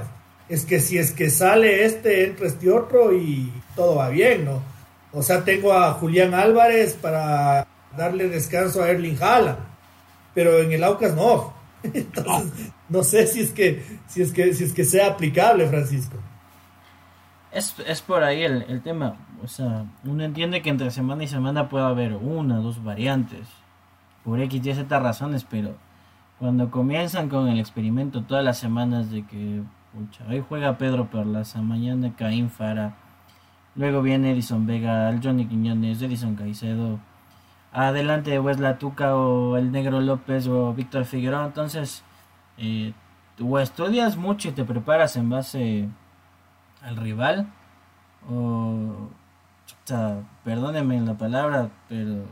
[0.49, 4.61] es que si es que sale este, entra este otro y todo va bien, ¿no?
[5.11, 9.57] O sea, tengo a Julián Álvarez para darle descanso a Erling Haaland,
[10.33, 11.53] pero en el Aucas no.
[11.83, 16.17] Entonces, no sé si es que, si es que, si es que sea aplicable, Francisco.
[17.51, 19.17] Es, es por ahí el, el tema.
[19.43, 23.47] O sea, uno entiende que entre semana y semana puede haber una, dos variantes.
[24.23, 25.75] Por X y Z razones, pero
[26.39, 29.61] cuando comienzan con el experimento todas las semanas de que
[30.29, 32.95] hoy juega Pedro Perlaza, mañana Caín Fara,
[33.75, 36.99] luego viene Edison Vega, el Johnny Quiñones, Edison Caicedo,
[37.71, 41.45] adelante de Wes Tuca o el Negro López o Víctor Figueroa.
[41.45, 42.03] Entonces,
[42.57, 42.93] eh,
[43.41, 45.87] o estudias mucho y te preparas en base
[46.81, 47.47] al rival,
[48.29, 49.09] o,
[49.83, 52.25] sea, perdónenme la palabra, pero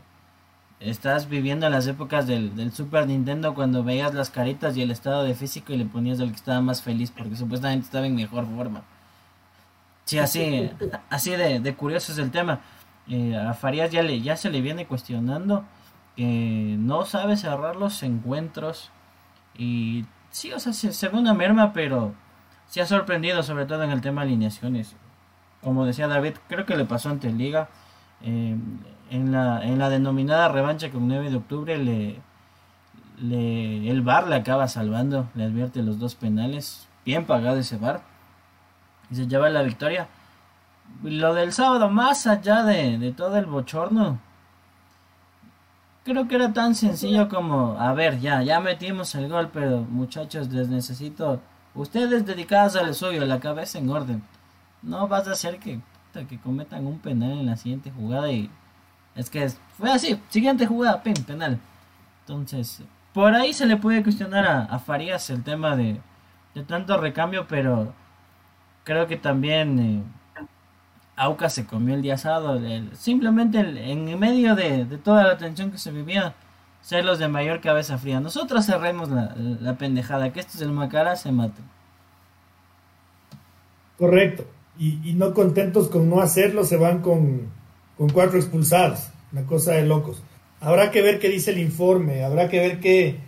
[0.90, 5.24] estás viviendo las épocas del, del, Super Nintendo cuando veías las caritas y el estado
[5.24, 8.46] de físico y le ponías al que estaba más feliz porque supuestamente estaba en mejor
[8.46, 8.84] forma.
[10.06, 10.70] Sí, así,
[11.10, 12.62] así de, de curioso es el tema.
[13.08, 15.66] Eh, a Farías ya, le, ya se le viene cuestionando
[16.16, 18.92] que no sabe cerrar los encuentros
[19.58, 22.14] y sí, o sea, se, ve una merma, pero
[22.68, 24.96] se ha sorprendido sobre todo en el tema de alineaciones.
[25.62, 27.70] Como decía David, creo que le pasó ante Liga.
[28.22, 28.56] Eh,
[29.10, 32.20] en, la, en la denominada revancha con 9 de octubre le,
[33.20, 38.02] le, el VAR le acaba salvando, le advierte los dos penales, bien pagado ese VAR,
[39.10, 40.08] y se lleva la victoria
[41.04, 44.20] lo del sábado, más allá de, todo el bochorno,
[46.04, 50.52] creo que era tan sencillo como, a ver, ya, ya metimos el gol, pero muchachos,
[50.52, 51.42] les necesito,
[51.74, 54.24] ustedes dedicados al suyo, la cabeza en orden.
[54.82, 55.80] No vas a hacer que,
[56.28, 58.50] que cometan un penal en la siguiente jugada y
[59.16, 61.60] es que fue así, siguiente jugada, penal.
[62.22, 62.82] Entonces,
[63.14, 66.00] por ahí se le puede cuestionar a, a Farías el tema de,
[66.54, 67.94] de tanto recambio, pero
[68.84, 69.80] creo que también...
[69.80, 70.04] Eh,
[71.50, 72.60] se comió el día asado.
[72.94, 76.36] simplemente en medio de, toda la tensión que se vivía,
[76.82, 78.20] ser los de mayor cabeza fría.
[78.20, 81.66] Nosotros cerremos la, pendejada, que estos del Macará se maten.
[83.98, 84.46] Correcto.
[84.78, 87.50] Y, no contentos con no hacerlo, se van con,
[87.98, 89.08] cuatro expulsados.
[89.32, 90.22] Una cosa de locos.
[90.62, 93.20] Habrá que ver qué dice el informe, habrá que ver qué,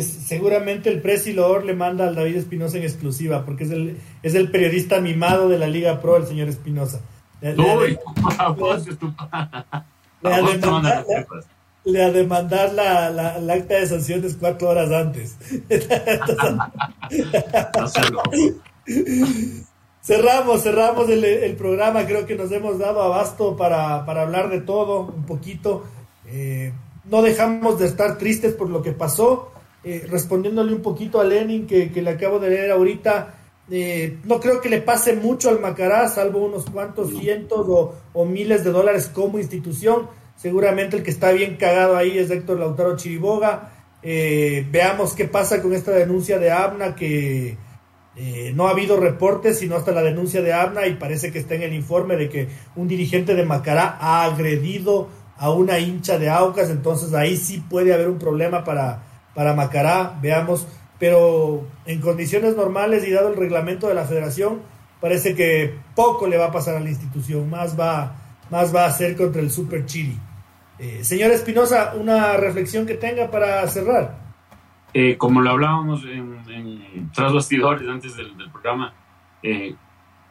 [0.00, 4.50] seguramente el Presidor le manda al David Espinosa en exclusiva, porque es el, es el
[4.50, 7.00] periodista mimado de la Liga Pro, el señor Espinosa.
[11.84, 15.36] Le ha de mandar la, la, acta de sanciones cuatro horas antes.
[20.02, 22.06] cerramos, cerramos el, programa.
[22.06, 25.84] Creo que nos hemos dado abasto para, hablar de todo un poquito.
[26.26, 26.72] Eh,
[27.04, 29.52] no dejamos de estar tristes por lo que pasó.
[29.84, 33.34] Eh, respondiéndole un poquito a Lenin que, le acabo de leer ahorita,
[33.68, 38.24] eh, no creo que le pase mucho al Macará, salvo unos cuantos cientos o, o,
[38.24, 40.08] miles de dólares como institución.
[40.36, 43.72] Seguramente el que está bien cagado ahí es Héctor Lautaro Chiriboga.
[44.02, 47.56] Eh, veamos qué pasa con esta denuncia de Abna, que
[48.14, 51.54] eh, no ha habido reportes, sino hasta la denuncia de Abna, y parece que está
[51.54, 55.08] en el informe de que un dirigente de Macará ha agredido
[55.38, 59.02] a una hincha de Aucas, entonces ahí sí puede haber un problema para,
[59.34, 60.66] para Macará, veamos,
[60.98, 64.60] pero en condiciones normales y dado el reglamento de la federación,
[65.00, 68.14] parece que poco le va a pasar a la institución, más va,
[68.50, 70.16] más va a ser contra el Super Chili.
[70.78, 74.31] Eh, señor Espinosa, una reflexión que tenga para cerrar.
[74.94, 78.92] Eh, como lo hablábamos en, tras bastidores antes del, programa,
[79.42, 79.74] eh,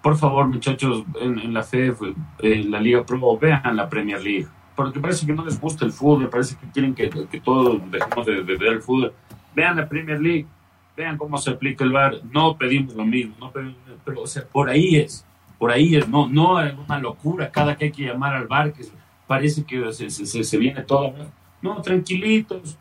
[0.02, 2.00] por favor, muchachos, en, la FEF,
[2.40, 4.48] en la Liga Pro, vean la Premier League.
[4.76, 7.10] Porque parece que no les gusta el fútbol, parece que quieren que,
[7.44, 9.14] todos dejemos de, ver el fútbol.
[9.54, 10.48] Vean la Premier League,
[10.96, 12.16] vean cómo se aplica el VAR.
[12.32, 15.26] No pedimos lo mismo, no pero o sea, por ahí es,
[15.60, 18.74] por ahí es, no, no es una locura cada que hay que llamar al VAR,
[18.74, 18.86] que
[19.28, 21.14] parece que se, se, viene todo.
[21.62, 22.78] No, tranquilitos,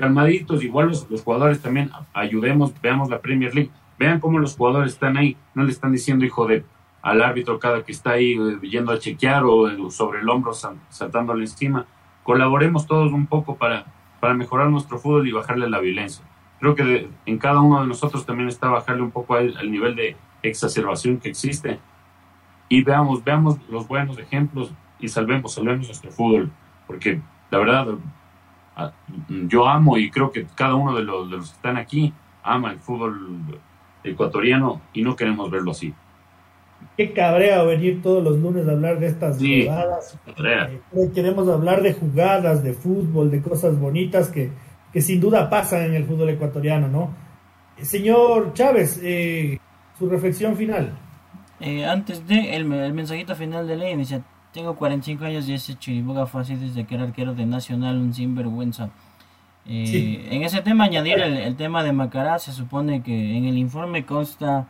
[0.00, 5.16] calmaditos, igual los, jugadores también ayudemos, veamos la Premier League, vean cómo los jugadores están
[5.16, 6.64] ahí, no le están diciendo hijo de
[7.02, 10.52] al árbitro cada que está ahí eh, yendo a chequear o eh, sobre el hombro
[10.52, 11.86] saltándole encima.
[12.24, 13.86] Colaboremos todos un poco para,
[14.20, 16.24] para mejorar nuestro fútbol y bajarle la violencia.
[16.58, 20.16] Creo que en cada uno de nosotros también está bajarle un poco al nivel de
[20.42, 21.78] exacerbación que existe.
[22.68, 24.70] Y veamos, veamos los buenos ejemplos,
[25.00, 26.50] y salvemos, salvemos nuestro fútbol,
[26.86, 27.20] porque
[27.50, 27.86] la verdad,
[29.28, 32.12] yo amo y creo que cada uno de los, de los que están aquí
[32.42, 33.60] ama el fútbol
[34.04, 35.94] ecuatoriano y no queremos verlo así.
[36.96, 40.18] Qué cabrea venir todos los lunes a hablar de estas jugadas.
[40.26, 44.50] Eh, queremos hablar de jugadas, de fútbol, de cosas bonitas que,
[44.92, 47.14] que sin duda pasan en el fútbol ecuatoriano, ¿no?
[47.76, 49.58] Eh, señor Chávez, eh,
[49.98, 50.92] su reflexión final.
[51.86, 54.22] antes de el, el, mensajito final de ley, dice,
[54.52, 58.12] tengo 45 años y ese chiriboga fue así desde que era arquero de Nacional, un
[58.12, 58.90] sinvergüenza.
[59.66, 64.04] Eh, En ese tema, añadir el, tema de Macará, se supone que en el informe
[64.04, 64.66] consta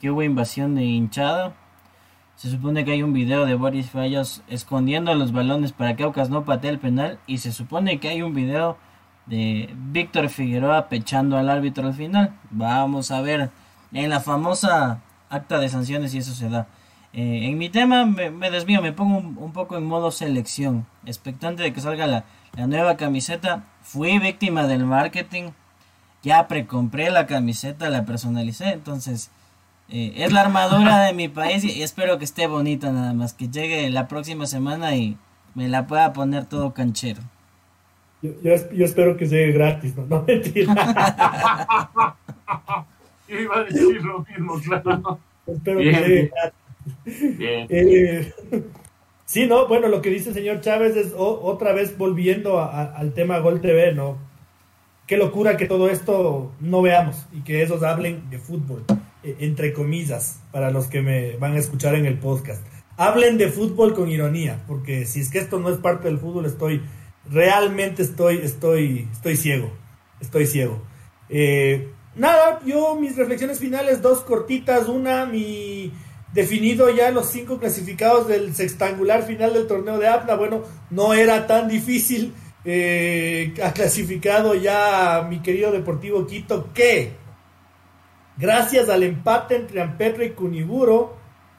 [0.00, 1.54] que hubo invasión de hinchada.
[2.36, 6.30] Se supone que hay un video de Boris Fallas escondiendo los balones para que Aucas
[6.30, 7.18] no patee el penal.
[7.26, 8.76] Y se supone que hay un video
[9.26, 12.34] de Víctor Figueroa pechando al árbitro al final.
[12.50, 13.50] Vamos a ver
[13.92, 15.00] en la famosa
[15.30, 16.68] acta de sanciones si eso se da.
[17.12, 21.72] Eh, en mi tema me, desvío, me pongo un, poco en modo selección, expectante de
[21.72, 22.24] que salga la,
[22.66, 23.64] nueva camiseta.
[23.82, 25.50] Fui víctima del marketing,
[26.22, 29.30] ya precompré la camiseta, la personalicé, entonces
[29.88, 33.48] eh, es la armadura de mi país y, espero que esté bonita nada más, que
[33.48, 35.16] llegue la próxima semana y
[35.54, 37.22] me la pueda poner todo canchero.
[38.20, 40.74] Yo, yo, espero que llegue gratis, no, no mentira.
[43.28, 45.20] yo iba a decir lo mismo, claro.
[45.46, 46.57] Espero que llegue gratis.
[47.06, 48.32] Eh,
[49.26, 53.38] sí, no, bueno, lo que dice el señor Chávez es otra vez volviendo al tema
[53.38, 54.18] Gol TV, ¿no?
[55.06, 58.84] Qué locura que todo esto no veamos y que esos hablen de fútbol,
[59.22, 62.62] e, entre comillas, para los que me van a escuchar en el podcast.
[62.98, 66.44] Hablen de fútbol con ironía, porque si es que esto no es parte del fútbol,
[66.44, 66.82] estoy,
[67.30, 69.72] realmente estoy, estoy, estoy ciego,
[70.20, 70.82] estoy ciego.
[71.30, 75.90] Eh, nada, yo mis reflexiones finales, dos cortitas, una, mi
[76.32, 80.34] definido ya los cinco clasificados del sextangular final del torneo de APNA.
[80.34, 82.34] Bueno, no era tan difícil.
[82.64, 87.12] Eh, ha clasificado ya mi querido Deportivo Quito que,
[88.36, 91.16] gracias al empate entre Ampetra y Cuniburo,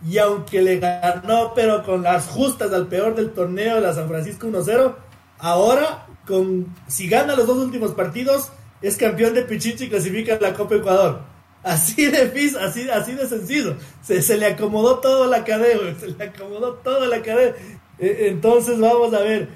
[0.08, 4.08] y aunque le ganó, pero con las justas al peor del torneo de la San
[4.08, 4.96] Francisco 1-0,
[5.40, 8.52] ahora, con, si gana los dos últimos partidos,
[8.82, 11.22] es campeón de Pichichi y clasifica a la Copa Ecuador.
[11.64, 13.76] Así de así, así de sencillo.
[14.02, 17.56] Se, se le acomodó todo la cadena, se le acomodó toda la cadena.
[17.98, 19.50] E, entonces vamos a ver.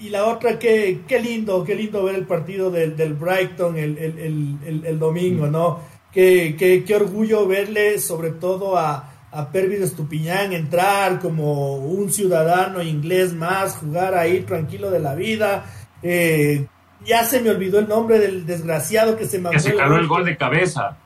[0.00, 3.98] y, la otra, qué, qué lindo, qué lindo ver el partido del, del Brighton el,
[3.98, 5.80] el, el, domingo, ¿no?
[6.12, 12.82] Qué, qué, qué, orgullo verle, sobre todo a, a Pervis Estupiñán, entrar como un ciudadano
[12.82, 15.64] inglés más, jugar ahí tranquilo de la vida.
[16.02, 16.66] Eh,
[17.04, 19.56] ya se me olvidó el nombre del desgraciado que se mandó.
[19.56, 20.96] Que se caló el gol de cabeza.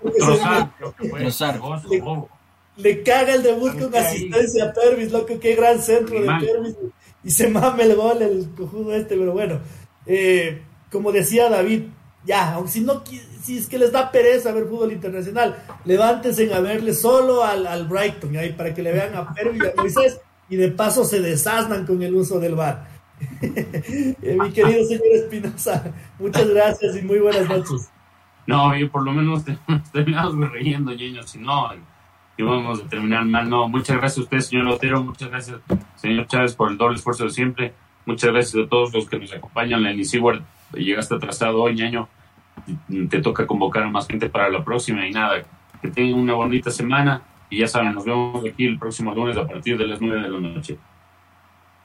[2.77, 6.75] Le, caga el debut con asistencia a Pervis, loco, qué gran centro de Pervis
[7.25, 9.59] y se mame el gol el cojudo este, pero bueno,
[10.07, 10.63] eh,
[10.93, 11.85] como decía David,
[12.25, 13.03] ya, aunque si no
[13.43, 17.87] si es que les da pereza ver fútbol internacional, levántense a verle solo al, al
[17.87, 21.21] Brighton ahí para que le vean a Pervis y a Moisés y de paso se
[21.21, 22.94] desasnan con el uso del bar.
[23.43, 27.91] Eh, mi querido señor Espinosa, muchas gracias y muy buenas noches.
[28.47, 29.45] No, yo por lo menos
[29.93, 31.71] terminamos riendo, niños, si no,
[32.37, 33.49] y vamos a terminar mal.
[33.49, 35.59] No, muchas gracias a usted, señor Otero, muchas gracias,
[35.97, 37.75] señor Chávez, por el doble esfuerzo de siempre.
[38.07, 39.83] Muchas gracias a todos los que nos acompañan.
[39.83, 40.43] Lenny Seward,
[40.75, 42.09] llegaste atrasado hoy, ñaño.
[43.09, 45.43] Te toca convocar a más gente para la próxima y nada,
[45.81, 49.47] que tengan una bonita semana y ya saben, nos vemos aquí el próximo lunes a
[49.47, 50.79] partir de las 9 de la noche.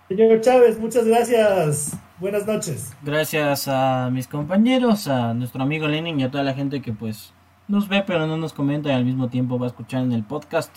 [0.10, 1.96] Señor Chávez, muchas gracias.
[2.20, 2.94] Buenas noches.
[3.04, 7.32] Gracias a mis compañeros, a nuestro amigo Lenin y a toda la gente que pues
[7.68, 10.24] nos ve pero no nos comenta y al mismo tiempo va a escuchar en el
[10.24, 10.72] podcast.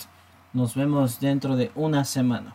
[0.52, 2.54] Nos vemos dentro de una semana.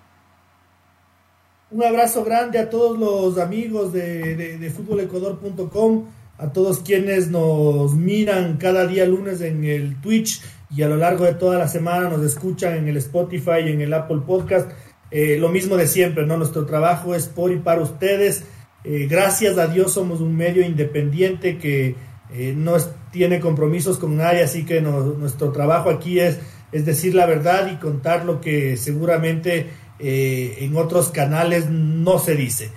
[1.71, 6.05] Un abrazo grande a todos los amigos de, de, de futbolecuador.com,
[6.37, 11.25] a todos quienes nos miran cada día lunes en el Twitch y a lo largo
[11.25, 14.69] de toda la semana nos escuchan en el Spotify y en el Apple Podcast.
[15.11, 16.37] Eh, lo mismo de siempre, ¿no?
[16.37, 18.43] Nuestro trabajo es por y para ustedes.
[18.83, 21.95] Eh, gracias a Dios somos un medio independiente que
[22.33, 22.75] eh, no
[23.11, 26.39] tiene compromisos con nadie, así que nuestro trabajo aquí es,
[26.71, 29.67] es decir la verdad y contar lo que seguramente
[29.99, 32.69] en otros canales no se dice.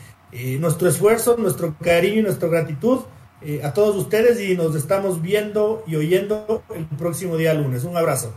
[0.58, 3.00] nuestro esfuerzo, nuestro cariño y nuestra gratitud
[3.62, 7.84] a todos ustedes y nos estamos viendo y oyendo el próximo día lunes.
[7.84, 8.32] Un abrazo.